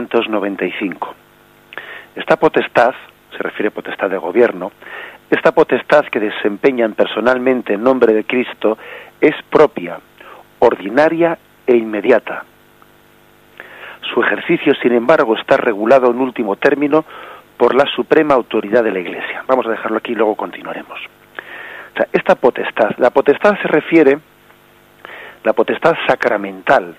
[0.00, 1.14] 1895.
[2.16, 2.94] Esta potestad,
[3.30, 4.72] se refiere a potestad de gobierno,
[5.30, 8.78] esta potestad que desempeñan personalmente en nombre de Cristo
[9.20, 9.98] es propia,
[10.58, 12.44] ordinaria e inmediata.
[14.12, 17.04] Su ejercicio, sin embargo, está regulado en último término
[17.56, 19.44] por la suprema autoridad de la Iglesia.
[19.46, 21.00] Vamos a dejarlo aquí y luego continuaremos.
[22.12, 24.18] Esta potestad, la potestad se refiere,
[25.44, 26.96] la potestad sacramental,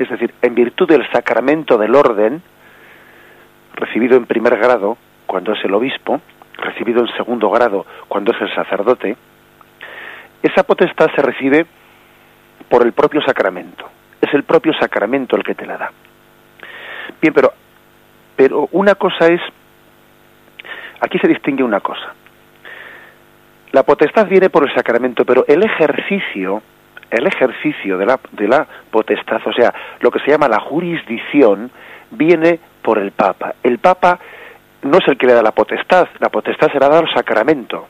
[0.00, 2.42] es decir, en virtud del sacramento del orden,
[3.74, 6.20] recibido en primer grado cuando es el obispo,
[6.56, 9.16] recibido en segundo grado cuando es el sacerdote,
[10.42, 11.66] esa potestad se recibe
[12.70, 13.90] por el propio sacramento.
[14.22, 15.92] Es el propio sacramento el que te la da.
[17.20, 17.52] Bien, pero,
[18.36, 19.40] pero una cosa es,
[21.00, 22.14] aquí se distingue una cosa.
[23.72, 26.62] La potestad viene por el sacramento, pero el ejercicio
[27.10, 31.70] el ejercicio de la, de la potestad, o sea, lo que se llama la jurisdicción,
[32.10, 33.54] viene por el Papa.
[33.62, 34.18] El Papa
[34.82, 37.86] no es el que le da la potestad, la potestad se la dado el sacramento.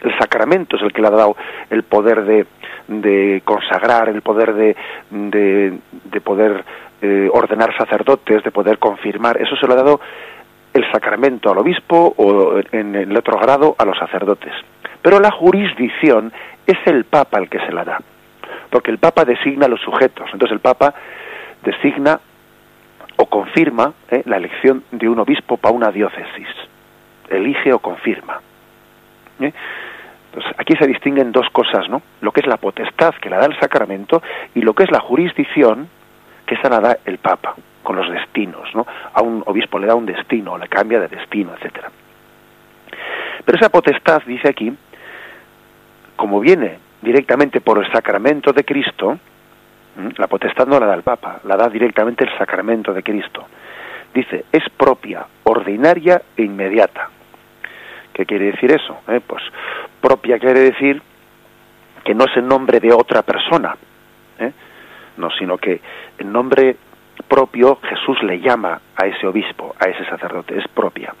[0.00, 1.36] El sacramento es el que le ha dado
[1.70, 2.46] el poder de,
[2.86, 4.76] de consagrar, el poder de,
[5.10, 6.64] de, poder
[7.02, 9.40] eh, ordenar sacerdotes, de poder confirmar.
[9.40, 10.00] Eso se lo ha dado
[10.72, 14.52] el sacramento al obispo o en el otro grado a los sacerdotes.
[15.02, 16.32] Pero la jurisdicción
[16.68, 18.00] es el Papa el que se la da,
[18.70, 20.28] porque el Papa designa los sujetos.
[20.32, 20.94] Entonces el Papa
[21.62, 22.20] designa
[23.16, 24.22] o confirma ¿eh?
[24.26, 26.48] la elección de un obispo para una diócesis.
[27.30, 28.40] Elige o confirma.
[29.40, 29.52] ¿eh?
[30.30, 32.02] Entonces, aquí se distinguen dos cosas, ¿no?
[32.20, 34.22] Lo que es la potestad que la da el sacramento
[34.54, 35.88] y lo que es la jurisdicción
[36.46, 38.86] que esa la da el Papa con los destinos, ¿no?
[39.14, 41.90] A un obispo le da un destino, le cambia de destino, etcétera.
[43.44, 44.72] Pero esa potestad, dice aquí,
[46.18, 49.18] como viene directamente por el sacramento de Cristo,
[50.16, 53.46] la potestad no la da el Papa, la da directamente el sacramento de Cristo.
[54.12, 57.08] Dice, es propia, ordinaria e inmediata.
[58.12, 58.98] ¿Qué quiere decir eso?
[59.06, 59.44] Eh, pues
[60.00, 61.00] propia quiere decir
[62.04, 63.76] que no es en nombre de otra persona,
[64.40, 64.52] ¿eh?
[65.18, 65.80] no, sino que
[66.18, 66.76] en nombre
[67.28, 71.14] propio Jesús le llama a ese obispo, a ese sacerdote, es propia.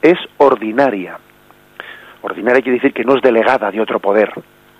[0.00, 1.18] Es ordinaria,
[2.22, 4.32] Ordinaria quiere decir que no es delegada de otro poder.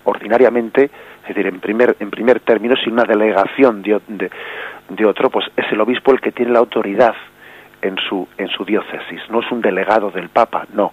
[0.03, 4.01] Ordinariamente, es decir, en primer, en primer término, sin una delegación de,
[4.89, 7.15] de, otro, pues es el obispo el que tiene la autoridad
[7.81, 9.21] en su, en su diócesis.
[9.29, 10.91] No es un delegado del Papa, no.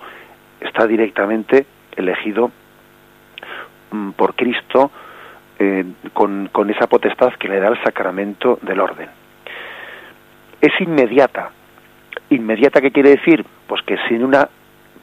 [0.61, 2.51] Está directamente elegido
[3.91, 4.91] mm, por Cristo
[5.59, 9.09] eh, con, con esa potestad que le da el sacramento del orden.
[10.61, 11.51] Es inmediata.
[12.31, 13.45] ¿Inmediata qué quiere decir?
[13.67, 14.49] Pues que sin una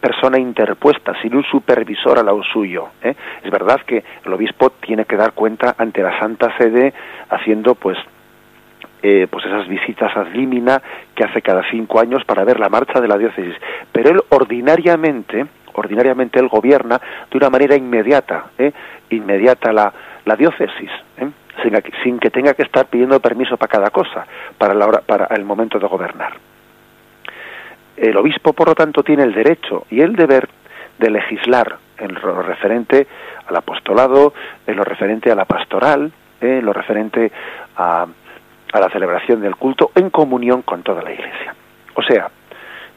[0.04, 2.90] persona interpuesta, sin un supervisor al lado suyo.
[3.02, 3.16] ¿eh?
[3.42, 6.94] Es verdad que el obispo tiene que dar cuenta ante la Santa Sede
[7.30, 7.98] haciendo pues
[9.02, 10.82] eh, pues esas visitas ad limina
[11.16, 13.56] que hace cada cinco años para ver la marcha de la diócesis.
[13.94, 17.00] Pero él ordinariamente, ordinariamente él gobierna
[17.32, 18.74] de una manera inmediata, ¿eh?
[19.10, 19.94] inmediata la,
[20.26, 21.30] la diócesis, ¿eh?
[21.64, 25.28] sin, sin, que tenga que estar pidiendo permiso para cada cosa, para, la hora, para
[25.28, 26.34] el momento de gobernar.
[27.98, 30.50] El obispo, por lo tanto, tiene el derecho y el deber
[30.98, 33.08] de legislar en lo referente
[33.48, 34.34] al apostolado,
[34.66, 37.32] en lo referente a la pastoral, en lo referente
[37.78, 38.06] a,
[38.74, 41.56] a la celebración del culto en comunión con toda la Iglesia.
[41.94, 42.30] O sea,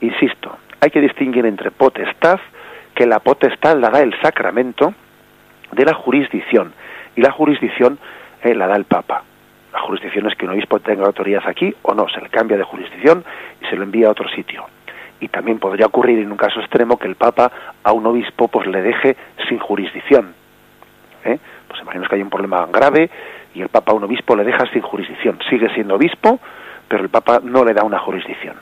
[0.01, 2.41] insisto, hay que distinguir entre potestad,
[2.95, 4.95] que la potestad la da el sacramento,
[5.73, 6.73] de la jurisdicción.
[7.15, 7.99] Y la jurisdicción
[8.43, 9.23] eh, la da el Papa.
[9.73, 12.65] La jurisdicción es que un obispo tenga autoridad aquí o no, se le cambia de
[12.65, 13.25] jurisdicción
[13.61, 14.67] y se lo envía a otro sitio.
[15.21, 17.51] Y también podría ocurrir en un caso extremo que el Papa
[17.83, 19.17] a un obispo pues le deje
[19.49, 20.35] sin jurisdicción.
[21.25, 21.39] ¿eh?
[21.69, 23.11] Pues imaginemos que hay un problema grave
[23.55, 25.39] y el Papa a un obispo le deja sin jurisdicción.
[25.49, 26.39] Sigue siendo obispo,
[26.89, 28.57] pero el Papa no le da una jurisdicción.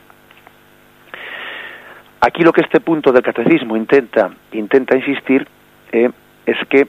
[2.21, 5.47] Aquí lo que este punto del catecismo intenta, intenta insistir
[5.93, 6.11] eh,
[6.47, 6.87] es que,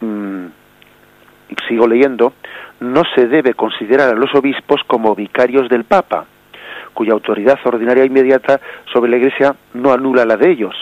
[0.00, 0.46] mm,
[1.68, 2.32] sigo leyendo,
[2.80, 6.26] no se debe considerar a los obispos como vicarios del Papa,
[6.98, 8.60] cuya autoridad ordinaria inmediata
[8.92, 10.74] sobre la Iglesia no anula la de ellos,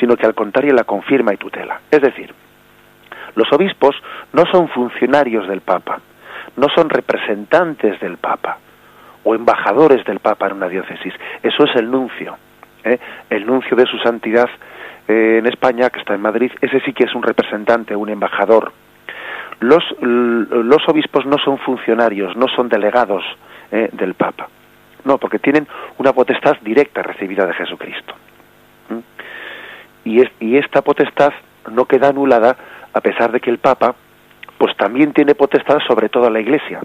[0.00, 1.78] sino que al contrario la confirma y tutela.
[1.90, 2.32] Es decir,
[3.34, 3.94] los obispos
[4.32, 6.00] no son funcionarios del Papa,
[6.56, 8.56] no son representantes del Papa
[9.24, 12.38] o embajadores del Papa en una diócesis, eso es el nuncio
[12.84, 12.98] ¿eh?
[13.28, 14.48] el nuncio de su santidad
[15.06, 18.72] eh, en España, que está en Madrid, ese sí que es un representante, un embajador.
[19.60, 23.22] Los, los obispos no son funcionarios, no son delegados
[23.70, 23.90] ¿eh?
[23.92, 24.48] del Papa.
[25.06, 28.12] No, porque tienen una potestad directa recibida de Jesucristo.
[30.04, 31.32] Y, es, y esta potestad
[31.70, 32.56] no queda anulada
[32.92, 33.94] a pesar de que el Papa
[34.58, 36.80] pues también tiene potestad sobre toda la Iglesia.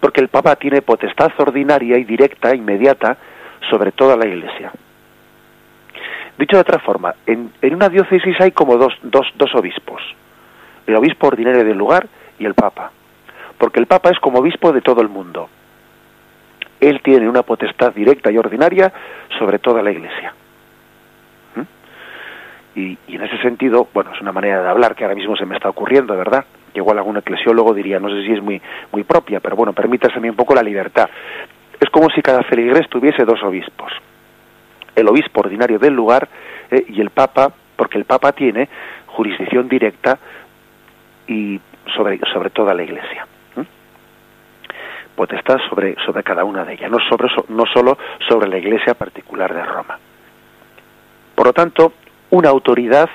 [0.00, 3.18] Porque el Papa tiene potestad ordinaria y directa, inmediata,
[3.68, 4.72] sobre toda la Iglesia.
[6.38, 10.00] Dicho de otra forma, en, una diócesis hay como dos, dos, dos obispos,
[10.86, 12.90] el obispo ordinario del lugar y el Papa,
[13.58, 15.50] porque el Papa es como obispo de todo el mundo.
[16.80, 18.92] Él tiene una potestad directa y ordinaria
[19.38, 20.34] sobre toda la Iglesia.
[21.54, 22.78] ¿Mm?
[22.78, 25.56] Y, en ese sentido, bueno, es una manera de hablar que ahora mismo se me
[25.56, 26.44] está ocurriendo, ¿verdad?
[26.72, 28.60] Que igual algún eclesiólogo diría, no sé si es muy,
[28.92, 31.08] muy propia, pero bueno, permítaseme un poco la libertad.
[31.78, 33.92] Es como si cada feligres tuviese dos obispos.
[34.94, 36.28] El obispo ordinario del lugar
[36.70, 38.68] eh, y el papa, porque el papa tiene
[39.06, 40.18] jurisdicción directa
[41.26, 41.60] y
[41.94, 43.26] sobre, sobre toda la iglesia.
[45.20, 49.52] Potestad sobre, sobre cada una de ellas, no, sobre, no solo sobre la iglesia particular
[49.52, 49.98] de Roma.
[51.34, 51.92] Por lo tanto,
[52.30, 53.10] una autoridad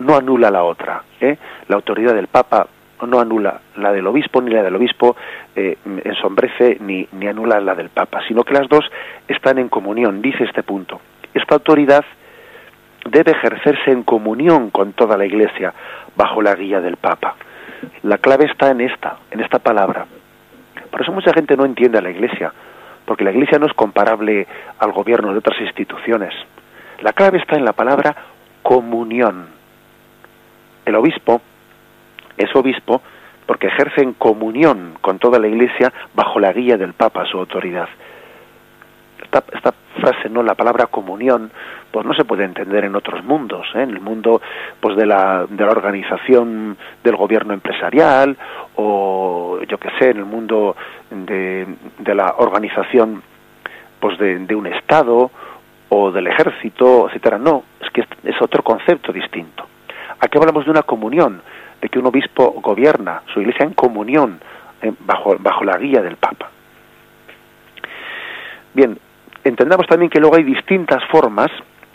[0.00, 1.02] no anula la otra.
[1.18, 1.38] ¿eh?
[1.68, 2.66] La autoridad del Papa
[3.06, 5.16] no anula la del obispo ni la del obispo
[5.54, 8.84] eh, ensombrece ni, ni anula la del papa, sino que las dos
[9.26, 11.00] están en comunión, dice este punto.
[11.32, 12.04] Esta autoridad
[13.08, 15.72] debe ejercerse en comunión con toda la Iglesia
[16.16, 17.34] bajo la guía del Papa.
[18.02, 20.04] La clave está en esta, en esta palabra.
[20.96, 22.50] Por eso mucha gente no entiende a la Iglesia,
[23.04, 24.46] porque la Iglesia no es comparable
[24.78, 26.32] al gobierno de otras instituciones.
[27.02, 28.16] La clave está en la palabra
[28.62, 29.46] comunión.
[30.86, 31.42] El obispo
[32.38, 33.02] es obispo
[33.44, 37.90] porque ejerce en comunión con toda la Iglesia bajo la guía del Papa, su autoridad.
[39.96, 41.50] Frase, no, la palabra comunión,
[41.90, 43.82] pues no se puede entender en otros mundos, ¿eh?
[43.82, 44.40] en el mundo
[44.80, 48.36] pues de la, de la organización del gobierno empresarial
[48.76, 50.76] o yo que sé, en el mundo
[51.10, 51.66] de,
[51.98, 53.22] de la organización
[54.00, 55.30] pues de, de un estado
[55.88, 57.38] o del ejército, etcétera.
[57.38, 59.66] No, es que es otro concepto distinto.
[60.20, 61.42] Aquí hablamos de una comunión,
[61.80, 64.40] de que un obispo gobierna su iglesia en comunión
[64.82, 66.50] eh, bajo, bajo la guía del Papa.
[68.74, 68.98] Bien,
[69.48, 71.50] entendamos también que luego hay distintas formas,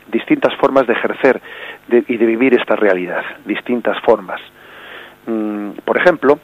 [0.07, 1.41] distintas formas de ejercer
[1.89, 4.41] y de vivir esta realidad, distintas formas.
[5.25, 6.39] Mm, por ejemplo,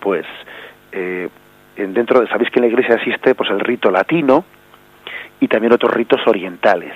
[0.00, 0.26] pues
[0.92, 1.28] eh,
[1.76, 4.44] dentro de, sabéis que en la iglesia existe pues el rito latino
[5.40, 6.94] y también otros ritos orientales.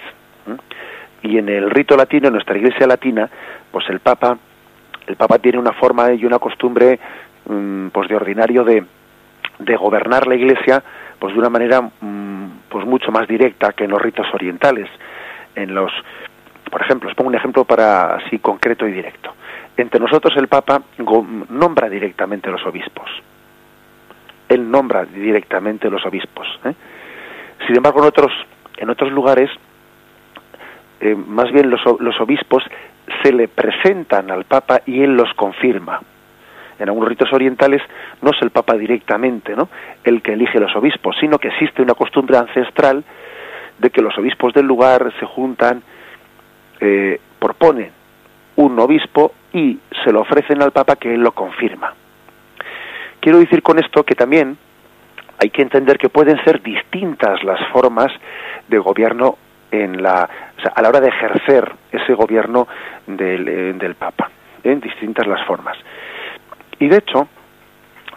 [1.22, 3.28] Y en el rito latino, en nuestra iglesia latina,
[3.70, 4.36] pues el Papa
[5.06, 6.98] el Papa tiene una forma y una costumbre
[7.46, 8.84] mm, pues de ordinario de,
[9.58, 10.82] de, gobernar la Iglesia
[11.18, 12.33] pues de una manera mm,
[12.74, 14.90] pues mucho más directa que en los ritos orientales.
[15.54, 15.92] En los,
[16.68, 19.32] por ejemplo, os pongo un ejemplo para así concreto y directo.
[19.76, 20.82] Entre nosotros el Papa
[21.50, 23.08] nombra directamente los obispos.
[24.48, 26.48] Él nombra directamente los obispos.
[26.64, 26.74] ¿eh?
[27.64, 28.32] Sin embargo, en otros,
[28.78, 29.50] en otros lugares,
[30.98, 32.64] eh, más bien los, los obispos
[33.22, 36.00] se le presentan al Papa y él los confirma.
[36.78, 37.82] En algunos ritos orientales
[38.22, 39.68] no es el Papa directamente ¿no?
[40.02, 43.04] el que elige los obispos, sino que existe una costumbre ancestral
[43.78, 45.82] de que los obispos del lugar se juntan,
[46.80, 47.90] eh, proponen
[48.56, 51.94] un obispo y se lo ofrecen al Papa que él lo confirma.
[53.20, 54.56] Quiero decir con esto que también
[55.38, 58.12] hay que entender que pueden ser distintas las formas
[58.68, 59.36] de gobierno
[59.70, 60.28] en la,
[60.74, 62.68] a la hora de ejercer ese gobierno
[63.06, 64.30] del, eh, Papa,
[64.62, 65.76] en distintas las formas.
[66.78, 67.28] Y de hecho,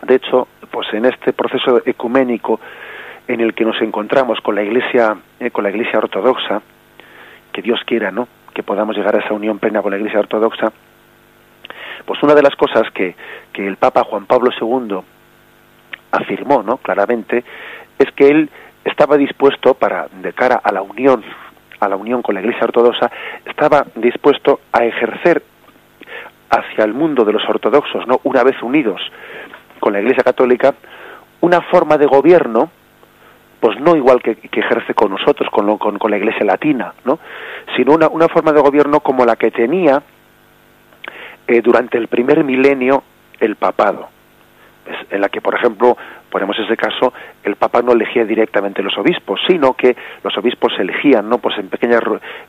[0.03, 2.59] de hecho, pues en este proceso ecuménico
[3.27, 6.61] en el que nos encontramos con la Iglesia, eh, con la Iglesia ortodoxa,
[7.51, 8.27] que Dios quiera, ¿no?
[8.53, 10.71] Que podamos llegar a esa unión plena con la Iglesia ortodoxa.
[12.05, 13.15] Pues una de las cosas que,
[13.51, 14.99] que el Papa Juan Pablo II
[16.11, 16.77] afirmó, ¿no?
[16.77, 17.43] Claramente,
[17.99, 18.49] es que él
[18.85, 21.23] estaba dispuesto para, de cara a la unión,
[21.79, 23.11] a la unión con la Iglesia Ortodoxa,
[23.45, 25.43] estaba dispuesto a ejercer
[26.49, 28.19] hacia el mundo de los ortodoxos, ¿no?
[28.23, 29.01] Una vez unidos
[29.79, 30.73] con la Iglesia Católica,
[31.41, 32.71] una forma de gobierno,
[33.59, 37.19] pues no igual que, ejerce con nosotros, con, con, la Iglesia Latina, ¿no?
[37.75, 40.01] Sino una, una forma de gobierno como la que tenía
[41.47, 43.03] eh, durante el primer milenio
[43.39, 44.16] el papado
[45.09, 45.97] en la que, por ejemplo,
[46.29, 50.81] ponemos ese caso, el Papa no elegía directamente los obispos, sino que los obispos se
[50.81, 51.37] elegían, ¿no?
[51.37, 52.01] Pues en pequeñas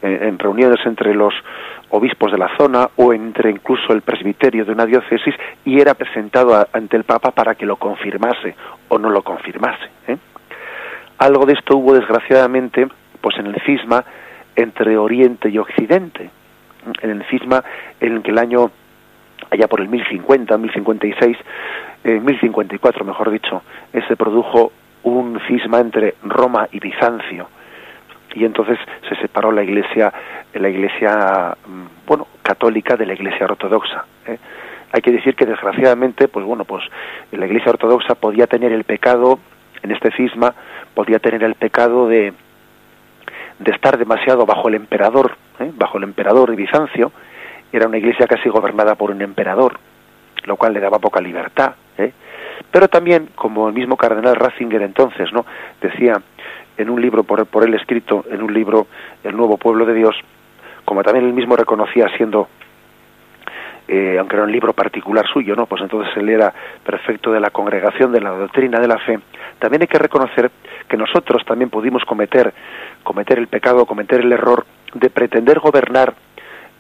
[0.02, 1.34] en reuniones entre los
[1.90, 6.66] obispos de la zona o entre incluso el presbiterio de una diócesis y era presentado
[6.72, 8.54] ante el Papa para que lo confirmase
[8.88, 9.88] o no lo confirmase.
[10.06, 10.16] ¿eh?
[11.18, 12.86] Algo de esto hubo desgraciadamente,
[13.20, 14.04] pues en el cisma
[14.56, 16.30] entre Oriente y Occidente,
[17.02, 17.62] en el cisma
[18.00, 18.70] en que el año
[19.50, 21.36] allá por el 1050, 1056,
[22.16, 23.62] en 1054, mejor dicho,
[24.06, 27.48] se produjo un cisma entre Roma y Bizancio
[28.34, 30.12] y entonces se separó la iglesia
[30.54, 34.38] la iglesia mm, bueno católica de la iglesia ortodoxa ¿eh?
[34.92, 36.84] hay que decir que desgraciadamente pues bueno pues
[37.32, 39.38] la iglesia ortodoxa podía tener el pecado
[39.82, 40.54] en este cisma
[40.94, 42.32] podía tener el pecado de
[43.58, 45.70] de estar demasiado bajo el emperador ¿eh?
[45.74, 47.12] bajo el emperador de Bizancio
[47.72, 49.78] era una iglesia casi gobernada por un emperador
[50.48, 52.12] lo cual le daba poca libertad ¿eh?
[52.70, 55.46] Pero también, como el mismo cardenal Ratzinger entonces, ¿no?
[55.80, 56.20] Decía
[56.76, 58.86] en un libro por, por él escrito, en un libro
[59.24, 60.16] El Nuevo Pueblo de Dios,
[60.84, 62.48] como también él mismo reconocía siendo
[63.90, 65.64] eh, aunque era un libro particular suyo, ¿no?
[65.64, 66.52] Pues entonces él era
[66.84, 69.18] perfecto de la congregación de la doctrina de la fe.
[69.58, 70.50] También hay que reconocer
[70.86, 72.52] que nosotros también pudimos cometer
[73.02, 76.12] cometer el pecado, cometer el error de pretender gobernar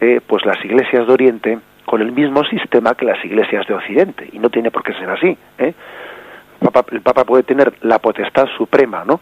[0.00, 4.28] eh, pues las iglesias de Oriente con el mismo sistema que las iglesias de Occidente,
[4.30, 5.38] y no tiene por qué ser así.
[5.56, 5.72] ¿eh?
[6.92, 9.20] El, Papa, puede tener la potestad suprema, ¿no?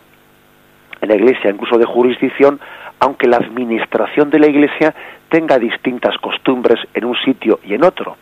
[1.01, 2.59] En la Iglesia, incluso de jurisdicción,
[2.99, 4.93] aunque la administración de la Iglesia
[5.29, 8.17] tenga distintas costumbres en un sitio y en otro.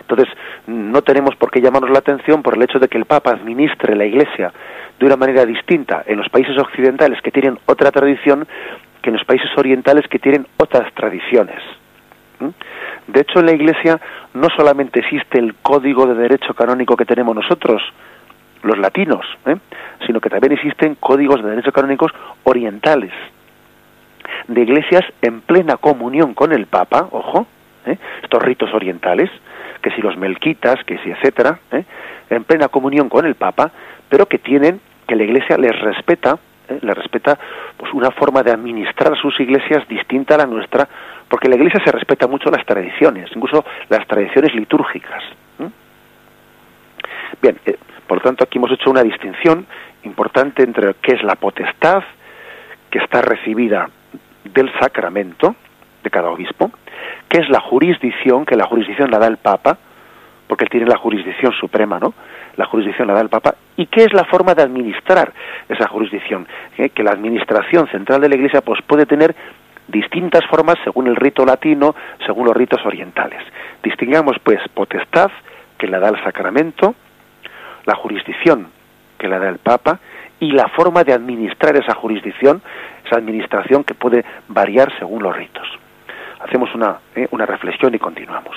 [0.00, 0.28] Entonces,
[0.68, 3.96] no tenemos por qué llamarnos la atención por el hecho de que el Papa administre
[3.96, 4.52] la Iglesia
[5.00, 8.46] de una manera distinta en los países occidentales que tienen otra tradición
[9.02, 11.60] que en los países orientales que tienen otras tradiciones.
[13.06, 14.00] De hecho, en la Iglesia
[14.34, 17.82] no solamente existe el código de derecho canónico que tenemos nosotros,
[18.62, 19.56] los latinos, ¿eh?
[20.06, 22.12] sino que también existen códigos de derecho canónicos
[22.44, 23.12] orientales,
[24.46, 27.46] de iglesias en plena comunión con el Papa, ojo,
[27.86, 27.96] ¿eh?
[28.22, 29.30] estos ritos orientales,
[29.82, 31.84] que si los melquitas, que si etcétera, ¿eh?
[32.30, 33.70] en plena comunión con el Papa,
[34.08, 36.38] pero que tienen, que la Iglesia les respeta,
[36.82, 37.38] les respeta
[37.76, 40.88] pues una forma de administrar sus iglesias distinta a la nuestra,
[41.28, 45.22] porque la Iglesia se respeta mucho las tradiciones, incluso las tradiciones litúrgicas.
[47.40, 49.66] Bien, eh, por lo tanto aquí hemos hecho una distinción
[50.04, 52.02] importante entre qué es la potestad
[52.90, 53.88] que está recibida
[54.44, 55.54] del sacramento
[56.02, 56.70] de cada obispo,
[57.28, 59.78] qué es la jurisdicción, que la jurisdicción la da el Papa,
[60.46, 62.14] porque él tiene la jurisdicción suprema, ¿no?
[62.56, 65.32] La jurisdicción la da el Papa, y qué es la forma de administrar
[65.68, 66.46] esa jurisdicción,
[66.78, 66.88] ¿Eh?
[66.88, 69.36] que la administración central de la Iglesia pues puede tener
[69.88, 73.42] distintas formas según el rito latino, según los ritos orientales.
[73.82, 75.30] Distingamos pues potestad,
[75.76, 76.94] que la da el sacramento,
[77.84, 78.68] la jurisdicción,
[79.18, 79.98] que la da el Papa,
[80.40, 82.62] y la forma de administrar esa jurisdicción,
[83.04, 85.66] esa administración que puede variar según los ritos.
[86.40, 88.56] Hacemos una, eh, una reflexión y continuamos.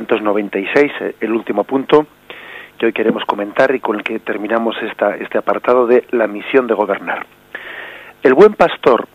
[0.00, 2.06] 296, eh, el último punto
[2.78, 6.66] que hoy queremos comentar y con el que terminamos esta, este apartado de la misión
[6.66, 7.26] de gobernar.
[8.22, 9.06] El buen pastor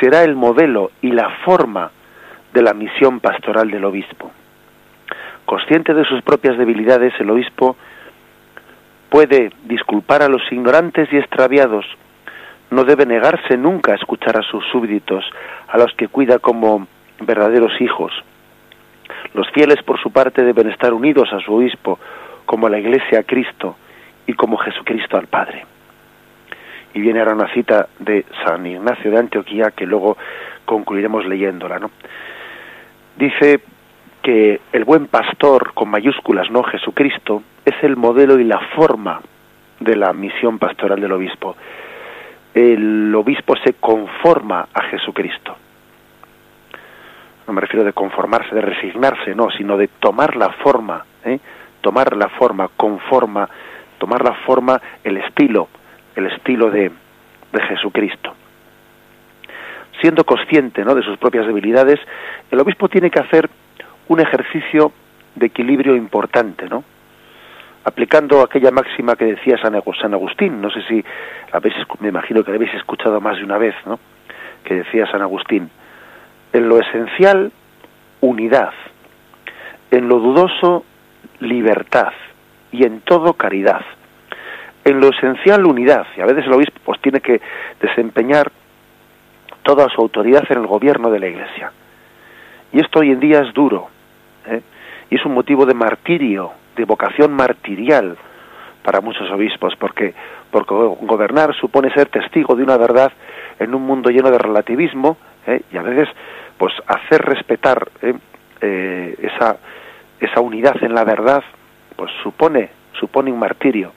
[0.00, 1.90] será el modelo y la forma
[2.52, 4.30] de la misión pastoral del obispo.
[5.44, 7.76] Consciente de sus propias debilidades, el obispo
[9.08, 11.86] puede disculpar a los ignorantes y extraviados,
[12.70, 15.24] no debe negarse nunca a escuchar a sus súbditos,
[15.68, 16.86] a los que cuida como
[17.20, 18.12] verdaderos hijos.
[19.34, 21.98] Los fieles, por su parte, deben estar unidos a su obispo,
[22.44, 23.76] como la Iglesia a Cristo
[24.26, 25.64] y como Jesucristo al Padre.
[26.94, 30.16] Y viene ahora una cita de San Ignacio de Antioquía que luego
[30.64, 31.80] concluiremos leyéndola.
[33.16, 33.60] Dice
[34.22, 39.20] que el buen pastor con mayúsculas, no Jesucristo, es el modelo y la forma
[39.80, 41.56] de la misión pastoral del obispo.
[42.54, 45.56] El obispo se conforma a Jesucristo.
[47.46, 51.38] No me refiero de conformarse, de resignarse, no, sino de tomar la forma, ¿eh?
[51.80, 53.48] tomar la forma, conforma,
[53.98, 55.68] tomar la forma, el estilo,
[56.16, 56.90] el estilo de,
[57.52, 58.34] de Jesucristo.
[60.00, 60.94] Siendo consciente ¿no?
[60.94, 62.00] de sus propias debilidades,
[62.50, 63.48] el obispo tiene que hacer
[64.08, 64.92] un ejercicio
[65.34, 66.84] de equilibrio importante, ¿no?
[67.84, 71.04] aplicando aquella máxima que decía San Agustín, no sé si
[71.52, 74.00] habéis, me imagino que la habéis escuchado más de una vez, ¿no?
[74.64, 75.70] que decía San Agustín,
[76.56, 77.52] en lo esencial,
[78.20, 78.72] unidad,
[79.90, 80.84] en lo dudoso,
[81.40, 82.12] libertad,
[82.72, 83.82] y en todo, caridad.
[84.84, 87.40] En lo esencial, unidad, y a veces el obispo pues, tiene que
[87.80, 88.50] desempeñar
[89.62, 91.72] toda su autoridad en el gobierno de la Iglesia.
[92.72, 93.88] Y esto hoy en día es duro,
[94.46, 94.62] ¿eh?
[95.10, 98.16] y es un motivo de martirio de vocación martirial
[98.82, 100.14] para muchos obispos, porque,
[100.50, 103.12] porque gobernar supone ser testigo de una verdad
[103.58, 105.62] en un mundo lleno de relativismo ¿eh?
[105.72, 106.08] y a veces
[106.58, 108.14] pues hacer respetar ¿eh?
[108.60, 109.58] Eh, esa,
[110.20, 111.42] esa unidad en la verdad
[111.94, 113.92] pues supone, supone un martirio.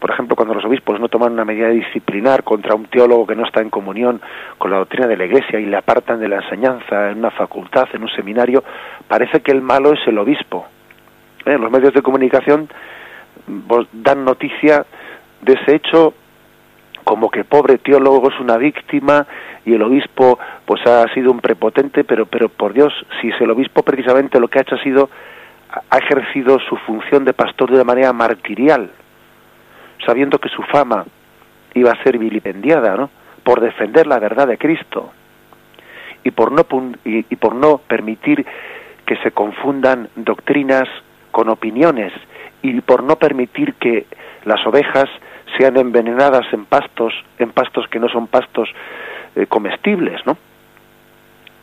[0.00, 3.44] Por ejemplo, cuando los obispos no toman una medida disciplinar contra un teólogo que no
[3.44, 4.20] está en comunión
[4.58, 7.88] con la doctrina de la Iglesia y le apartan de la enseñanza en una facultad,
[7.92, 8.64] en un seminario,
[9.06, 10.66] parece que el malo es el obispo,
[11.44, 11.56] ¿eh?
[11.56, 12.68] los medios de comunicación
[13.92, 14.84] dan noticia
[15.40, 16.14] de ese hecho
[17.04, 19.26] como que pobre teólogo es una víctima
[19.64, 23.50] y el obispo pues ha sido un prepotente, pero pero por Dios, si es el
[23.50, 25.10] obispo precisamente lo que ha hecho ha sido
[25.90, 28.90] ha ejercido su función de pastor de una manera martirial,
[30.04, 31.04] sabiendo que su fama
[31.74, 33.10] iba a ser vilipendiada, ¿no?
[33.42, 35.12] por defender la verdad de Cristo
[36.24, 36.66] y por no
[37.04, 38.46] y por no permitir
[39.06, 40.88] que se confundan doctrinas
[41.30, 42.12] con opiniones
[42.62, 44.06] y por no permitir que
[44.44, 45.08] las ovejas
[45.58, 48.68] sean envenenadas en pastos, en pastos que no son pastos
[49.36, 50.36] eh, comestibles, ¿no?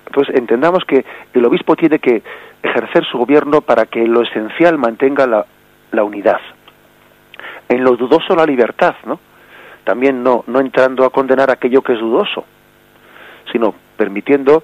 [0.08, 2.24] Entonces entendamos que el obispo tiene que
[2.64, 6.40] ejercer su gobierno para que lo esencial mantenga la, unidad.
[7.68, 9.20] En lo dudoso la libertad, ¿no?
[9.84, 12.46] También no, no entrando a condenar aquello que es dudoso,
[13.52, 14.64] sino permitiendo,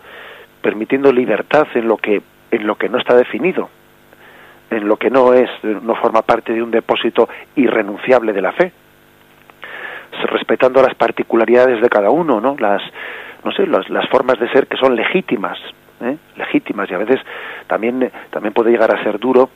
[0.61, 2.21] permitiendo libertad en lo que,
[2.51, 3.69] en lo que no está definido
[4.71, 8.71] en lo que no es, no forma parte de un depósito irrenunciable de la fe,
[10.29, 12.55] respetando las particularidades de cada uno, ¿no?
[12.59, 12.81] Las,
[13.43, 15.57] no sé, las, las formas de ser que son legítimas,
[16.01, 16.17] ¿eh?
[16.35, 17.19] legítimas y a veces
[17.67, 19.49] también también puede llegar a ser duro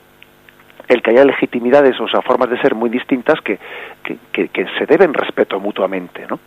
[0.88, 3.60] el que haya legitimidades, o sea, formas de ser muy distintas que,
[4.04, 6.40] que, que, se deben respeto mutuamente, ¿no?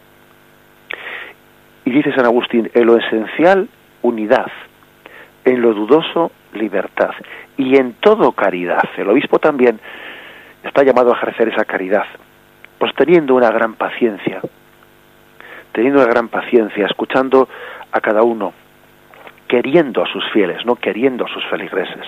[1.85, 3.69] Y dice San Agustín, en lo esencial,
[4.03, 4.51] unidad,
[5.45, 7.11] en lo dudoso, libertad
[7.57, 8.83] y en todo caridad.
[8.97, 9.79] El obispo también
[10.65, 12.07] está llamado a ejercer esa caridad,
[12.83, 14.41] pues teniendo una gran paciencia,
[15.71, 17.49] teniendo una gran paciencia, escuchando
[17.93, 18.53] a cada uno,
[19.47, 22.05] queriendo a sus fieles, no queriendo a sus feligreses.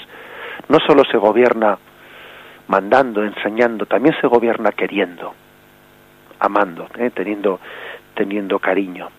[0.68, 1.78] No solo se gobierna
[2.66, 5.32] mandando, enseñando, también se gobierna queriendo,
[6.40, 7.12] amando, ¿eh?
[7.14, 7.60] teniendo,
[8.16, 9.10] teniendo cariño.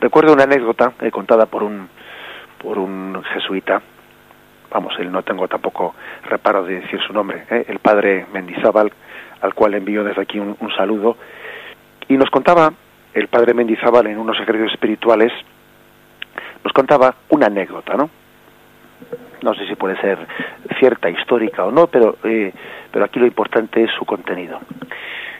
[0.00, 1.90] Recuerdo una anécdota eh, contada por un
[2.56, 3.82] por un jesuita,
[4.70, 7.66] vamos, él no tengo tampoco reparo de decir su nombre, ¿eh?
[7.68, 8.90] el padre Mendizábal,
[9.46, 11.16] al cual envío desde aquí un, saludo,
[12.08, 12.72] y nos contaba,
[13.14, 15.32] el padre Mendizábal en unos ejercicios espirituales,
[16.62, 18.10] nos contaba una anécdota, ¿no?
[19.42, 20.18] No sé si puede ser
[20.78, 22.52] cierta, histórica o no, pero, eh,
[22.90, 24.60] pero aquí lo importante es su contenido.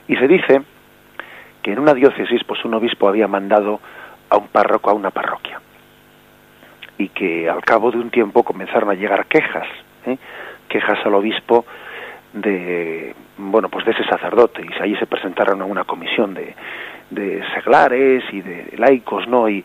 [0.08, 0.62] Y se dice
[1.62, 3.80] que en una diócesis, pues un obispo había mandado
[4.30, 5.60] a un párroco a una parroquia
[6.98, 9.66] y que al cabo de un tiempo comenzaron a llegar quejas,
[10.06, 10.16] ¿eh?
[10.68, 11.64] quejas al obispo
[12.36, 16.54] de bueno pues de ese sacerdote y allí se presentaron a una comisión de,
[17.10, 19.64] de seglares y de laicos no y,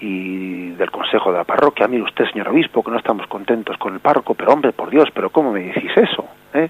[0.00, 3.94] y del consejo de la parroquia mire usted señor obispo que no estamos contentos con
[3.94, 6.68] el párroco pero hombre por Dios pero cómo me decís eso ¿Eh?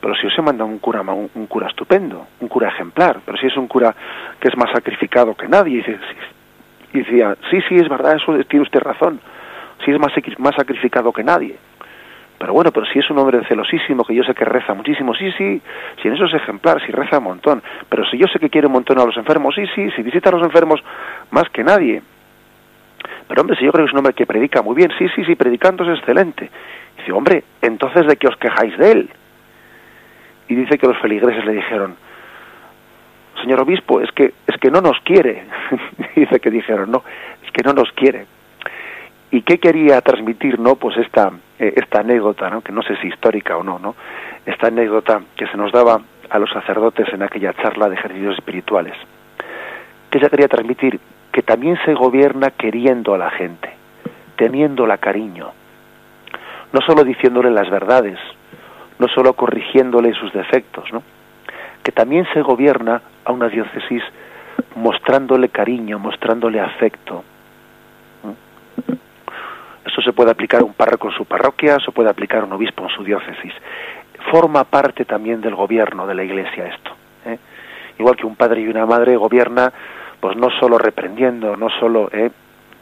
[0.00, 3.46] pero si os he mandado un cura, un, cura estupendo, un cura ejemplar, pero si
[3.46, 3.94] es un cura
[4.40, 5.84] que es más sacrificado que nadie,
[6.92, 9.20] y, decía, sí, sí, es verdad, eso tiene usted razón,
[9.84, 11.56] si es más, más sacrificado que nadie.
[12.40, 15.30] Pero bueno, pero si es un hombre celosísimo, que yo sé que reza muchísimo, sí,
[15.32, 15.60] sí,
[16.00, 18.66] si en eso es ejemplar, si reza un montón, pero si yo sé que quiere
[18.66, 20.82] un montón a los enfermos, sí, sí, si visita a los enfermos
[21.32, 22.00] más que nadie.
[23.28, 25.22] Pero hombre, si yo creo que es un hombre que predica muy bien, sí, sí,
[25.22, 26.48] sí, predicando es excelente.
[26.96, 29.10] Dice, hombre, entonces ¿de qué os quejáis de él?
[30.48, 31.94] Y dice que los feligreses le dijeron,
[33.42, 35.44] señor obispo, es que, es que no nos quiere.
[36.16, 37.04] dice que dijeron, no,
[37.44, 38.24] es que no nos quiere.
[39.30, 40.76] ¿Y qué quería transmitir, no?
[40.76, 42.62] Pues esta, eh, esta anécdota, ¿no?
[42.62, 43.94] Que no sé si histórica o no, ¿no?
[44.46, 46.00] Esta anécdota que se nos daba
[46.30, 48.94] a los sacerdotes en aquella charla de ejercicios espirituales.
[50.10, 50.98] ¿Qué ella quería transmitir?
[51.30, 53.74] Que también se gobierna queriendo a la gente,
[54.36, 55.50] teniéndola cariño,
[56.72, 58.18] no solo diciéndole las verdades,
[58.98, 61.02] no solo corrigiéndole sus defectos, ¿no?
[61.82, 64.02] que también se gobierna a una diócesis
[64.76, 67.24] mostrándole cariño, mostrándole afecto.
[70.00, 72.88] Eso se puede aplicar un párroco en su parroquia, se puede aplicar un obispo en
[72.88, 73.52] su diócesis.
[74.30, 76.92] Forma parte también del gobierno de la Iglesia esto.
[77.26, 77.38] ¿eh?
[77.98, 79.70] Igual que un padre y una madre gobierna,
[80.18, 82.30] pues no solo reprendiendo, no solo ¿eh?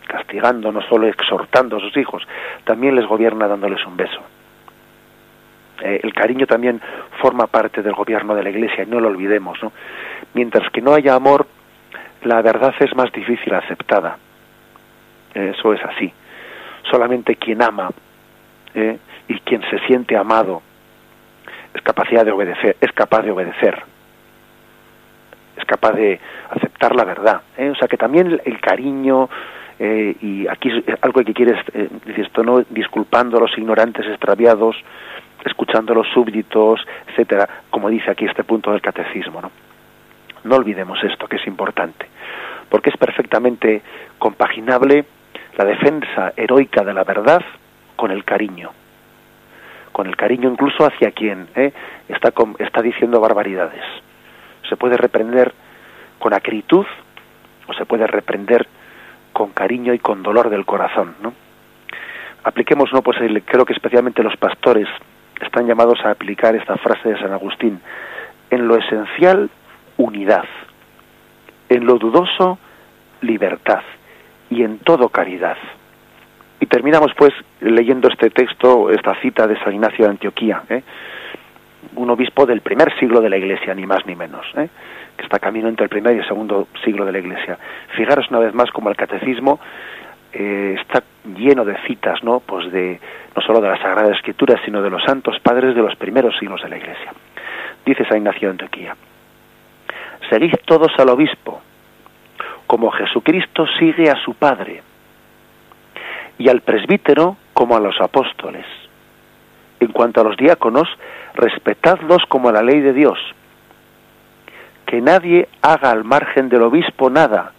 [0.06, 2.22] castigando, no solo exhortando a sus hijos,
[2.62, 4.20] también les gobierna dándoles un beso.
[5.82, 6.80] Eh, el cariño también
[7.20, 9.60] forma parte del gobierno de la Iglesia y no lo olvidemos.
[9.60, 9.72] ¿no?
[10.34, 11.48] Mientras que no haya amor,
[12.22, 14.18] la verdad es más difícil aceptada.
[15.34, 16.12] Eso es así.
[16.90, 17.90] Solamente quien ama
[18.74, 20.62] eh, y quien se siente amado
[21.74, 23.82] es capacidad de obedecer, es capaz de obedecer,
[25.56, 26.18] es capaz de
[26.50, 27.42] aceptar la verdad.
[27.58, 29.28] O sea que también el cariño,
[29.78, 30.70] eh, y aquí
[31.00, 34.76] algo que quieres eh, decir esto no disculpando a los ignorantes extraviados
[35.44, 39.52] escuchando a los súbditos etcétera como dice aquí este punto del catecismo no
[40.42, 42.06] no olvidemos esto que es importante
[42.68, 43.82] porque es perfectamente
[44.18, 45.04] compaginable
[45.58, 47.42] la defensa heroica de la verdad
[47.96, 48.70] con el cariño
[49.92, 51.72] con el cariño incluso hacia quien eh,
[52.08, 53.84] está está diciendo barbaridades
[54.68, 55.52] se puede reprender
[56.18, 56.86] con acritud
[57.66, 58.66] o se puede reprender
[59.32, 61.32] con cariño y con dolor del corazón, ¿no?
[62.44, 63.02] Apliquemos, ¿no?
[63.02, 64.88] Pues creo que especialmente los pastores
[65.40, 67.80] están llamados a aplicar esta frase de San Agustín.
[68.50, 69.50] En lo esencial,
[69.96, 70.44] unidad.
[71.68, 72.58] En lo dudoso,
[73.20, 73.82] libertad.
[74.50, 75.56] Y en todo, caridad.
[76.60, 80.82] Y terminamos, pues, leyendo este texto, esta cita de San Ignacio de Antioquía, ¿eh?
[81.94, 84.46] un obispo del primer siglo de la Iglesia, ni más ni menos.
[84.56, 84.68] ¿eh?
[85.18, 87.58] que está camino entre el primer y el segundo siglo de la Iglesia.
[87.96, 89.58] Fijaros una vez más como el catecismo
[90.32, 91.02] eh, está
[91.36, 92.40] lleno de citas, ¿no?
[92.40, 93.00] Pues de
[93.34, 96.62] no solo de la Sagrada Escritura, sino de los santos padres de los primeros siglos
[96.62, 97.12] de la Iglesia.
[97.84, 98.96] Dice San Ignacio de Antioquía:
[100.30, 101.60] Seguid todos al obispo,
[102.68, 104.82] como Jesucristo sigue a su Padre,
[106.38, 108.64] y al presbítero como a los apóstoles.
[109.80, 110.88] En cuanto a los diáconos,
[111.34, 113.18] respetadlos como a la ley de Dios
[114.88, 117.52] que nadie haga al margen del obispo nada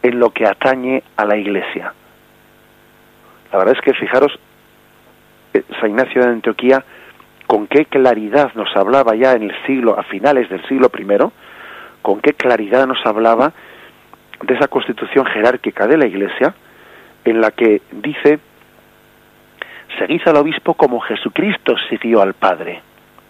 [0.00, 1.92] en lo que atañe a la iglesia.
[3.50, 4.38] La verdad es que fijaros,
[5.54, 6.84] eh, San Ignacio de Antioquía,
[7.48, 11.06] con qué claridad nos hablaba ya en el siglo, a finales del siglo I,
[12.00, 13.52] con qué claridad nos hablaba
[14.42, 16.54] de esa constitución jerárquica de la iglesia,
[17.24, 18.38] en la que dice,
[19.98, 22.80] seguid al obispo como Jesucristo siguió al Padre,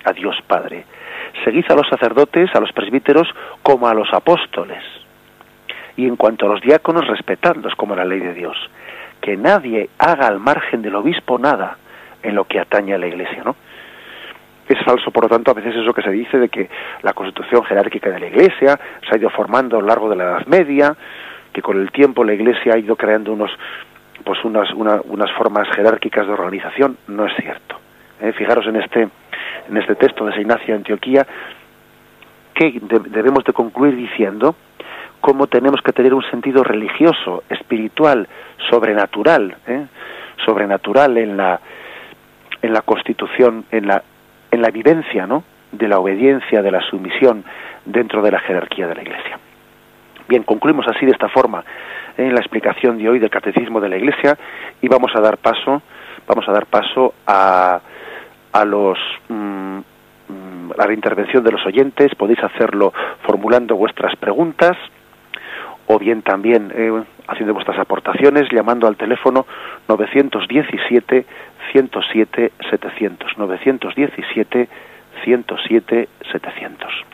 [0.05, 0.85] a Dios Padre
[1.45, 3.29] seguid a los sacerdotes, a los presbíteros,
[3.63, 4.83] como a los apóstoles.
[5.97, 8.57] Y en cuanto a los diáconos, respetadlos como la ley de Dios.
[9.21, 11.77] Que nadie haga al margen del obispo nada
[12.23, 13.57] en lo que atañe a la iglesia, ¿no?
[14.69, 16.69] Es falso, por lo tanto, a veces eso que se dice de que
[17.03, 20.25] la constitución jerárquica de la iglesia se ha ido formando a lo largo de la
[20.25, 20.95] Edad Media,
[21.53, 23.51] que con el tiempo la iglesia ha ido creando unos
[24.25, 27.79] pues unas, unas formas jerárquicas de organización, no es cierto.
[28.21, 28.33] ¿Eh?
[28.33, 29.09] Fijaros en este
[29.69, 31.27] en este texto de San Ignacio de Antioquía,
[32.55, 34.57] que debemos de concluir diciendo
[35.21, 38.29] cómo tenemos que tener un sentido religioso, espiritual,
[38.69, 39.87] sobrenatural, ¿eh?
[40.45, 41.61] sobrenatural en la
[42.61, 44.03] en la constitución, en la
[44.51, 45.45] en la vivencia, ¿no?
[45.73, 47.45] de la obediencia, de la sumisión
[47.85, 49.39] dentro de la jerarquía de la Iglesia.
[50.29, 51.65] Bien, concluimos así de esta forma
[52.17, 54.37] en la explicación de hoy del catecismo de la Iglesia
[54.81, 55.83] y vamos a dar paso,
[56.27, 57.81] vamos a dar paso a
[58.51, 59.79] a los mm,
[60.29, 62.93] mm, a la intervención de los oyentes, podéis hacerlo
[63.23, 64.77] formulando vuestras preguntas
[65.87, 69.47] o bien también eh, haciendo vuestras aportaciones llamando al teléfono
[69.89, 71.27] 917
[71.73, 74.69] 107 700 917
[75.25, 77.09] 107 700.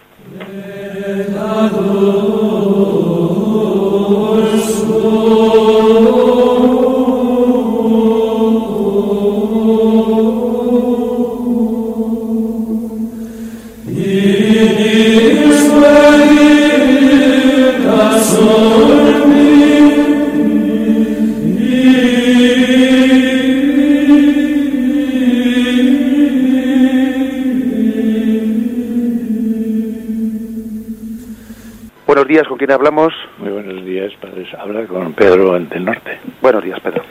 [32.65, 33.13] Quién hablamos?
[33.37, 34.49] Muy buenos días, padres.
[34.55, 36.19] Habla con Pedro del Norte.
[36.41, 37.05] Buenos días, Pedro.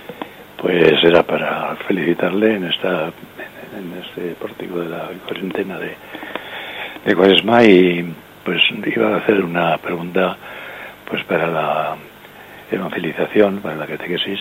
[0.58, 3.12] Pues era para felicitarle en esta
[3.78, 5.94] en este pórtico de la cuarentena de,
[7.06, 8.04] de Cuaresma y
[8.44, 8.64] pues
[8.96, 10.36] iba a hacer una pregunta
[11.08, 11.98] pues para la
[12.72, 14.40] evangelización, para la catequesis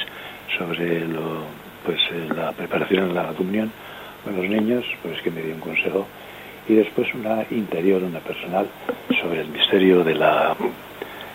[0.57, 1.45] sobre lo,
[1.85, 3.71] pues eh, la preparación de la comunión
[4.25, 6.07] con los niños, pues que me dio un consejo
[6.71, 8.67] y después una interior, una personal,
[9.21, 10.57] sobre el misterio de la,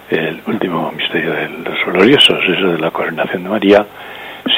[0.09, 3.85] el último misterio de los gloriosos, eso de la coronación de María,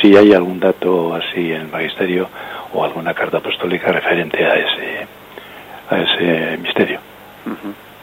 [0.01, 2.29] si hay algún dato así en el magisterio
[2.73, 5.07] o alguna carta apostólica referente a ese,
[5.89, 6.99] a ese misterio.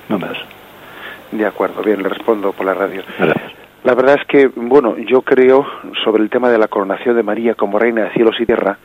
[0.08, 0.36] No más.
[1.30, 3.02] De acuerdo, bien, le respondo por la radio.
[3.18, 3.52] Gracias.
[3.84, 5.64] La verdad es que, bueno, yo creo
[6.02, 8.78] sobre el tema de la coronación de María como reina de cielos y tierra,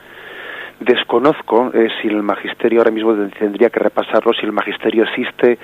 [0.82, 5.60] Desconozco eh, si el magisterio ahora mismo tendría que repasarlo, si el magisterio existe.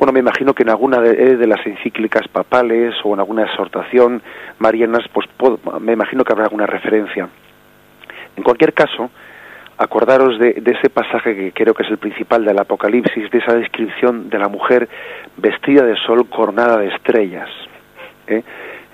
[0.00, 4.22] Bueno, me imagino que en alguna de, eh, las encíclicas papales o en alguna exhortación
[4.58, 5.28] marianas, pues
[5.78, 7.28] me imagino que habrá alguna referencia.
[8.34, 9.10] En cualquier caso,
[9.76, 13.54] acordaros de, de, ese pasaje que creo que es el principal del Apocalipsis, de esa
[13.54, 14.88] descripción de la mujer
[15.36, 17.50] vestida de sol coronada de estrellas.
[18.26, 18.42] ¿eh?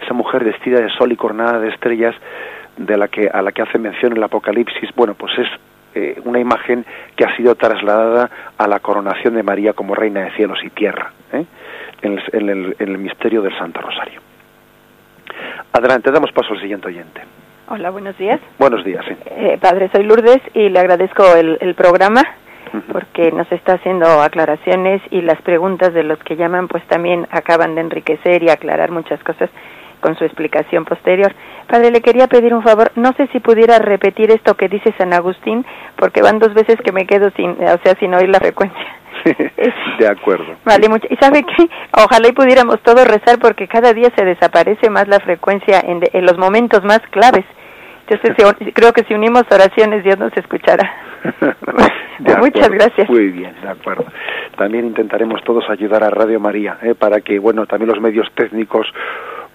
[0.02, 2.16] Esa mujer vestida de sol y coronada de estrellas
[2.78, 5.48] de la que a la que hace mención el Apocalipsis, bueno, pues es
[5.96, 6.84] eh, una imagen
[7.16, 11.10] que ha sido trasladada a la coronación de María como reina de cielos y tierra,
[11.32, 11.46] ¿eh?
[12.02, 14.20] en, el, en, el, misterio del Santo Rosario.
[15.72, 17.22] Adelante, damos paso al siguiente oyente.
[17.68, 18.40] Hola, buenos días.
[18.58, 19.16] Buenos días, sí.
[19.24, 22.22] Eh, padre, soy Lourdes y le agradezco el, el programa
[22.92, 27.74] porque nos está haciendo aclaraciones y las preguntas de los que llaman pues también acaban
[27.74, 29.48] de enriquecer y aclarar muchas cosas
[30.06, 31.34] con su explicación posterior.
[31.66, 35.12] Padre, le quería pedir un favor, no sé si pudiera repetir esto que dice San
[35.12, 38.86] Agustín, porque van dos veces que me quedo sin, o sea, sin oír la frecuencia.
[39.98, 40.54] de acuerdo.
[40.64, 41.08] Vale, mucho.
[41.10, 45.18] Y sabe que ojalá y pudiéramos todos rezar porque cada día se desaparece más la
[45.18, 47.44] frecuencia en, de, en los momentos más claves.
[48.08, 50.88] Entonces creo que si unimos oraciones Dios nos escuchará.
[52.38, 53.08] Muchas gracias.
[53.08, 54.04] Muy bien, de acuerdo.
[54.56, 56.94] También intentaremos todos ayudar a Radio María ¿eh?
[56.94, 58.86] para que, bueno, también los medios técnicos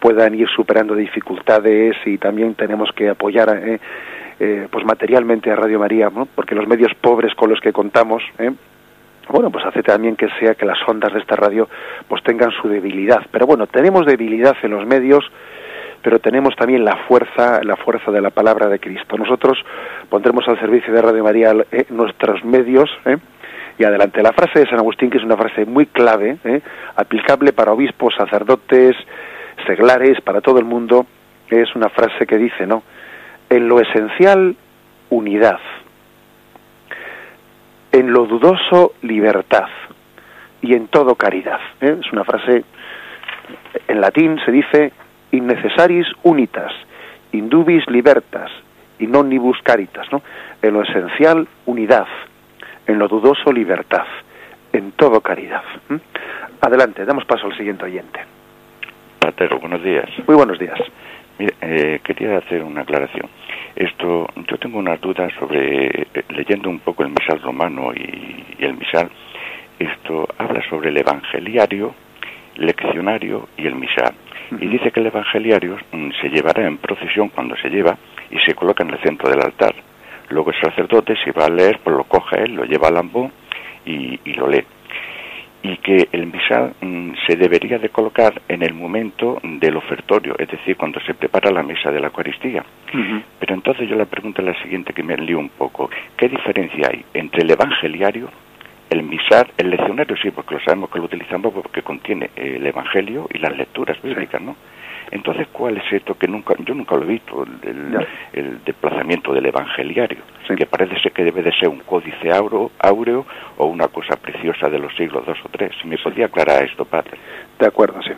[0.02, 3.80] puedan ir superando dificultades y también tenemos que apoyar eh,
[4.40, 6.26] eh, pues materialmente a Radio María, ¿no?
[6.26, 8.50] porque los medios pobres con los que contamos, eh,
[9.30, 11.70] bueno, pues hace también que sea que las ondas de esta radio
[12.08, 13.22] pues tengan su debilidad.
[13.32, 15.24] Pero bueno, tenemos debilidad en los medios,
[16.02, 19.16] pero tenemos también la fuerza, la fuerza de la palabra de Cristo.
[19.16, 19.60] Nosotros
[20.10, 23.18] pondremos al servicio de Radio María eh, nuestros medios, ¿eh?
[23.78, 24.24] y adelante.
[24.24, 26.62] La frase de San Agustín, que es una frase muy clave, ¿eh?
[26.96, 28.96] aplicable para obispos, sacerdotes,
[29.66, 31.06] seglares, para todo el mundo,
[31.50, 32.84] es una frase que dice, ¿no?
[33.50, 34.56] En lo esencial,
[35.10, 35.60] unidad.
[37.92, 39.68] En lo dudoso, libertad.
[40.62, 41.60] Y en todo, caridad.
[41.82, 41.98] ¿eh?
[42.00, 42.64] Es una frase,
[43.88, 44.94] en latín se dice,
[45.32, 46.72] innecesaris unitas,
[47.32, 48.52] indubis libertas,
[49.00, 50.22] in omnibus caritas, ¿no?
[50.62, 52.08] En lo esencial, unidad.
[52.88, 54.06] En lo dudoso, libertad.
[54.72, 55.64] En todo, caridad.
[56.62, 58.22] Adelante, damos paso al siguiente oyente.
[59.22, 60.10] Patero, buenos días.
[60.26, 60.80] Muy buenos días.
[61.38, 63.30] Mire, eh, quería hacer una aclaración.
[63.76, 68.66] Esto, yo tengo una duda sobre, eh, leyendo un poco el misal romano y, y,
[68.66, 69.12] el misal,
[69.78, 71.94] esto habla sobre el evangeliario,
[72.56, 74.16] leccionario y el misal.
[74.50, 74.64] Uh -huh.
[74.64, 77.96] Y dice que el evangeliario mm, se llevará en procesión cuando se lleva
[78.32, 79.76] y se coloca en el centro del altar.
[80.30, 83.32] Luego el sacerdote, si va a leer, pues lo coge él, lo lleva al ambón
[83.86, 84.66] y, y lo lee
[85.64, 90.50] y que el misal mmm, se debería de colocar en el momento del ofertorio, es
[90.50, 92.64] decir, cuando se prepara la mesa de la Eucaristía.
[92.94, 93.24] Uh -huh.
[93.40, 95.90] Pero entonces yo la pregunta es la siguiente que me lío un poco.
[96.18, 98.30] ¿Qué diferencia hay entre el evangeliario,
[98.90, 103.28] el misal, el leccionario sí, porque lo sabemos que lo utilizamos porque contiene el evangelio
[103.34, 104.46] y las lecturas bíblicas, sí.
[104.48, 104.56] ¿no?
[105.12, 109.46] Entonces, ¿cuál es esto que nunca, yo nunca lo he visto, el, el desplazamiento del
[109.46, 110.56] evangeliario, sí.
[110.56, 113.26] que parece ser que debe de ser un códice áureo, áureo
[113.58, 115.72] o una cosa preciosa de los siglos dos o tres?
[115.82, 117.18] Si me podía aclarar esto, padre.
[117.60, 118.12] De acuerdo, sí.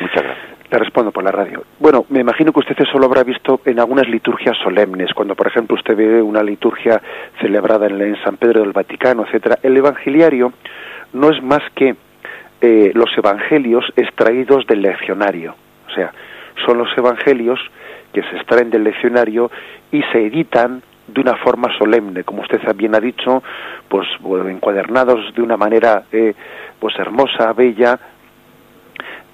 [0.00, 0.56] Muchas gracias.
[0.70, 1.62] Le respondo por la radio.
[1.78, 5.46] Bueno, me imagino que usted eso lo habrá visto en algunas liturgias solemnes, cuando por
[5.46, 7.00] ejemplo usted ve una liturgia
[7.40, 9.58] celebrada en, San Pedro del Vaticano, etcétera.
[9.62, 10.52] El evangeliario
[11.12, 11.94] no es más que
[12.60, 15.54] eh, los evangelios extraídos del leccionario.
[15.88, 16.12] O sea,
[16.64, 17.60] son los evangelios
[18.12, 19.50] que se extraen del leccionario
[19.92, 23.42] y se editan de una forma solemne, como usted bien ha dicho,
[23.88, 24.08] pues
[24.48, 26.34] encuadernados de una manera eh,
[26.80, 27.98] pues hermosa, bella,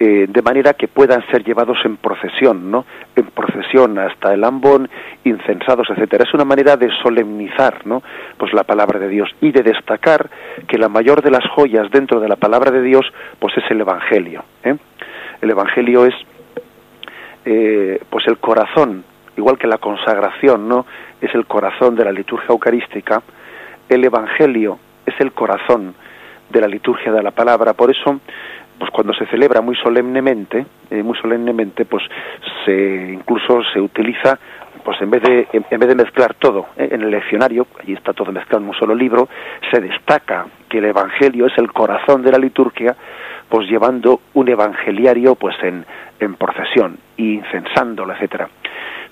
[0.04, 2.84] eh, de manera que puedan ser llevados en procesión, ¿no?
[3.14, 4.88] En procesión hasta el ambón,
[5.22, 6.24] incensados, etcétera.
[6.26, 8.02] Es una manera de solemnizar, ¿no?
[8.36, 10.28] Pues la palabra de Dios y de destacar
[10.66, 13.06] que la mayor de las joyas dentro de la palabra de Dios,
[13.38, 14.44] pues es el Evangelio.
[14.64, 14.76] ¿eh?
[15.40, 16.14] El Evangelio es,
[17.44, 19.04] eh, pues el corazón,
[19.36, 20.86] igual que la consagración, ¿no?
[21.20, 23.22] Es el corazón de la liturgia eucarística.
[23.88, 25.94] El Evangelio es el corazón
[26.50, 27.72] de la liturgia de la palabra.
[27.72, 28.20] Por eso
[28.82, 32.02] pues cuando se celebra muy solemnemente, eh, muy solemnemente, pues
[32.64, 34.36] se incluso se utiliza
[34.84, 38.12] pues en vez de en, vez de mezclar todo eh, en el leccionario, allí está
[38.12, 39.28] todo mezclado en un solo libro,
[39.70, 42.96] se destaca que el evangelio es el corazón de la liturgia,
[43.48, 45.84] pues llevando un evangeliario pues en,
[46.18, 48.48] en procesión y incensándolo, etcétera.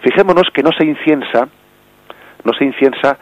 [0.01, 1.49] Fijémonos que no se inciensa,
[2.45, 3.19] no se inciensa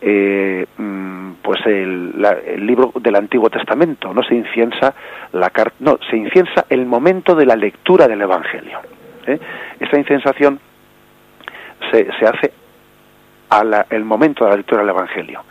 [0.00, 4.94] eh, mm, pues el, libro del Antiguo Testamento, no se inciensa
[5.32, 8.78] la no, se inciensa el momento de la lectura del Evangelio.
[9.26, 9.38] ¿eh?
[9.78, 10.58] Esta incensación
[11.90, 12.52] se, se hace
[13.50, 15.42] a el momento de la lectura del Evangelio.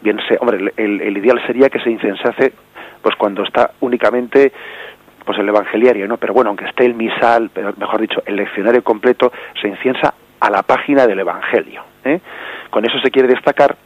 [0.00, 2.52] Bien, se, hombre, el, ideal sería que se incensase
[3.02, 4.52] pues cuando está únicamente
[5.24, 6.16] pues el evangeliario, ¿no?
[6.16, 10.50] Pero bueno, aunque esté el misal, pero mejor dicho, el leccionario completo, se inciensa a
[10.50, 11.82] la página del Evangelio.
[12.04, 12.20] ¿eh?
[12.70, 13.76] Con eso se quiere destacar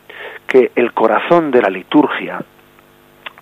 [0.47, 2.43] que el corazón de la liturgia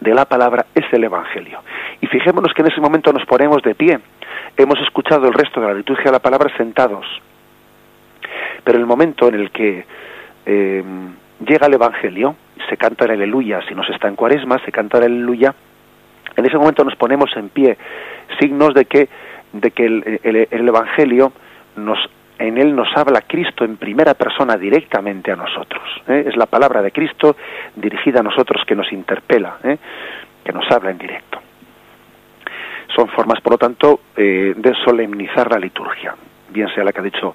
[0.01, 1.61] de la palabra es el Evangelio.
[2.01, 4.01] Y fijémonos que en ese momento nos ponemos de pie.
[4.57, 7.07] Hemos escuchado el resto de la liturgia de la palabra sentados.
[8.65, 9.85] Pero el momento en el que
[10.47, 10.85] eh,
[11.47, 12.37] llega el Evangelio,
[12.69, 15.55] se canta el aleluya, si no se está en cuaresma, se canta el aleluya,
[16.43, 17.77] en ese momento nos ponemos en pie,
[18.39, 19.09] signos de que,
[19.53, 21.33] de que el Evangelio
[21.77, 21.99] nos
[22.43, 25.83] en él nos habla Cristo en primera persona directamente a nosotros.
[26.09, 26.25] ¿eh?
[26.27, 27.37] Es la palabra de Cristo
[27.77, 29.79] dirigida a nosotros que nos interpela, ¿eh?
[30.45, 31.41] que nos habla en directo.
[32.95, 36.15] Son formas, por lo tanto, eh, de solemnizar la liturgia,
[36.51, 37.35] bien sea la que ha dicho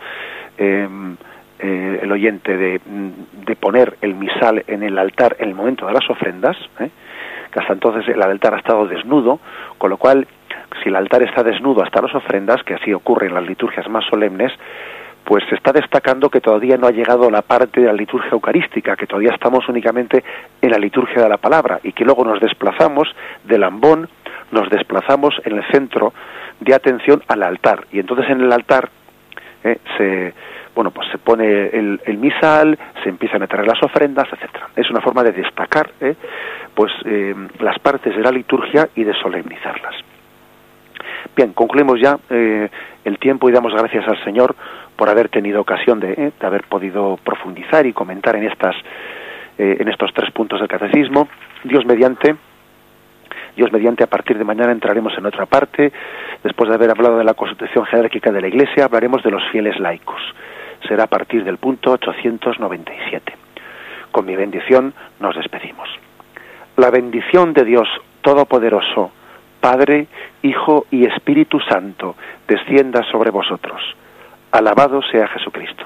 [0.58, 1.16] em,
[1.60, 6.08] el oyente de, de, poner el misal en el altar en el momento de las
[6.08, 6.56] ofrendas,
[7.60, 9.40] hasta entonces el altar ha estado desnudo,
[9.78, 10.28] con lo cual
[10.84, 14.06] si el altar está desnudo hasta las ofrendas, que así ocurre en las liturgias más
[14.06, 14.52] solemnes,
[15.24, 18.96] pues se está destacando que todavía no ha llegado la parte de la liturgia eucarística,
[18.96, 20.24] que todavía estamos únicamente
[20.62, 24.08] en la liturgia de la palabra y que luego nos desplazamos del ambón,
[24.52, 26.14] nos desplazamos en el centro
[26.62, 27.88] de atención al altar.
[27.92, 28.90] Y entonces en el altar
[29.66, 30.34] eh, se
[30.78, 34.70] bueno pues se pone el, misal, se empiezan a traer las ofrendas, etcétera.
[34.76, 36.16] Es una forma de destacar eh,
[36.74, 39.96] pues eh, las partes de la liturgia y de solemnizarlas.
[41.36, 44.56] Bien, concluimos ya el tiempo y damos gracias al Señor
[44.96, 48.76] por haber tenido ocasión de, de haber podido profundizar y comentar en estas
[49.60, 51.28] eh, en estos tres puntos del catecismo.
[51.64, 52.36] Dios mediante,
[53.56, 55.92] Dios mediante, a partir de mañana entraremos en otra parte.
[56.44, 59.80] Después de haber hablado de la constitución jerárquica de la Iglesia, hablaremos de los fieles
[59.80, 60.22] laicos.
[60.88, 63.34] Será a partir del punto 897.
[64.12, 65.90] Con mi bendición nos despedimos.
[66.76, 67.88] La bendición de Dios
[68.22, 69.12] Todopoderoso,
[69.62, 70.08] Padre,
[70.42, 72.16] Hijo y Espíritu Santo,
[72.48, 73.82] descienda sobre vosotros
[74.52, 75.86] Alabado sea Jesucristo.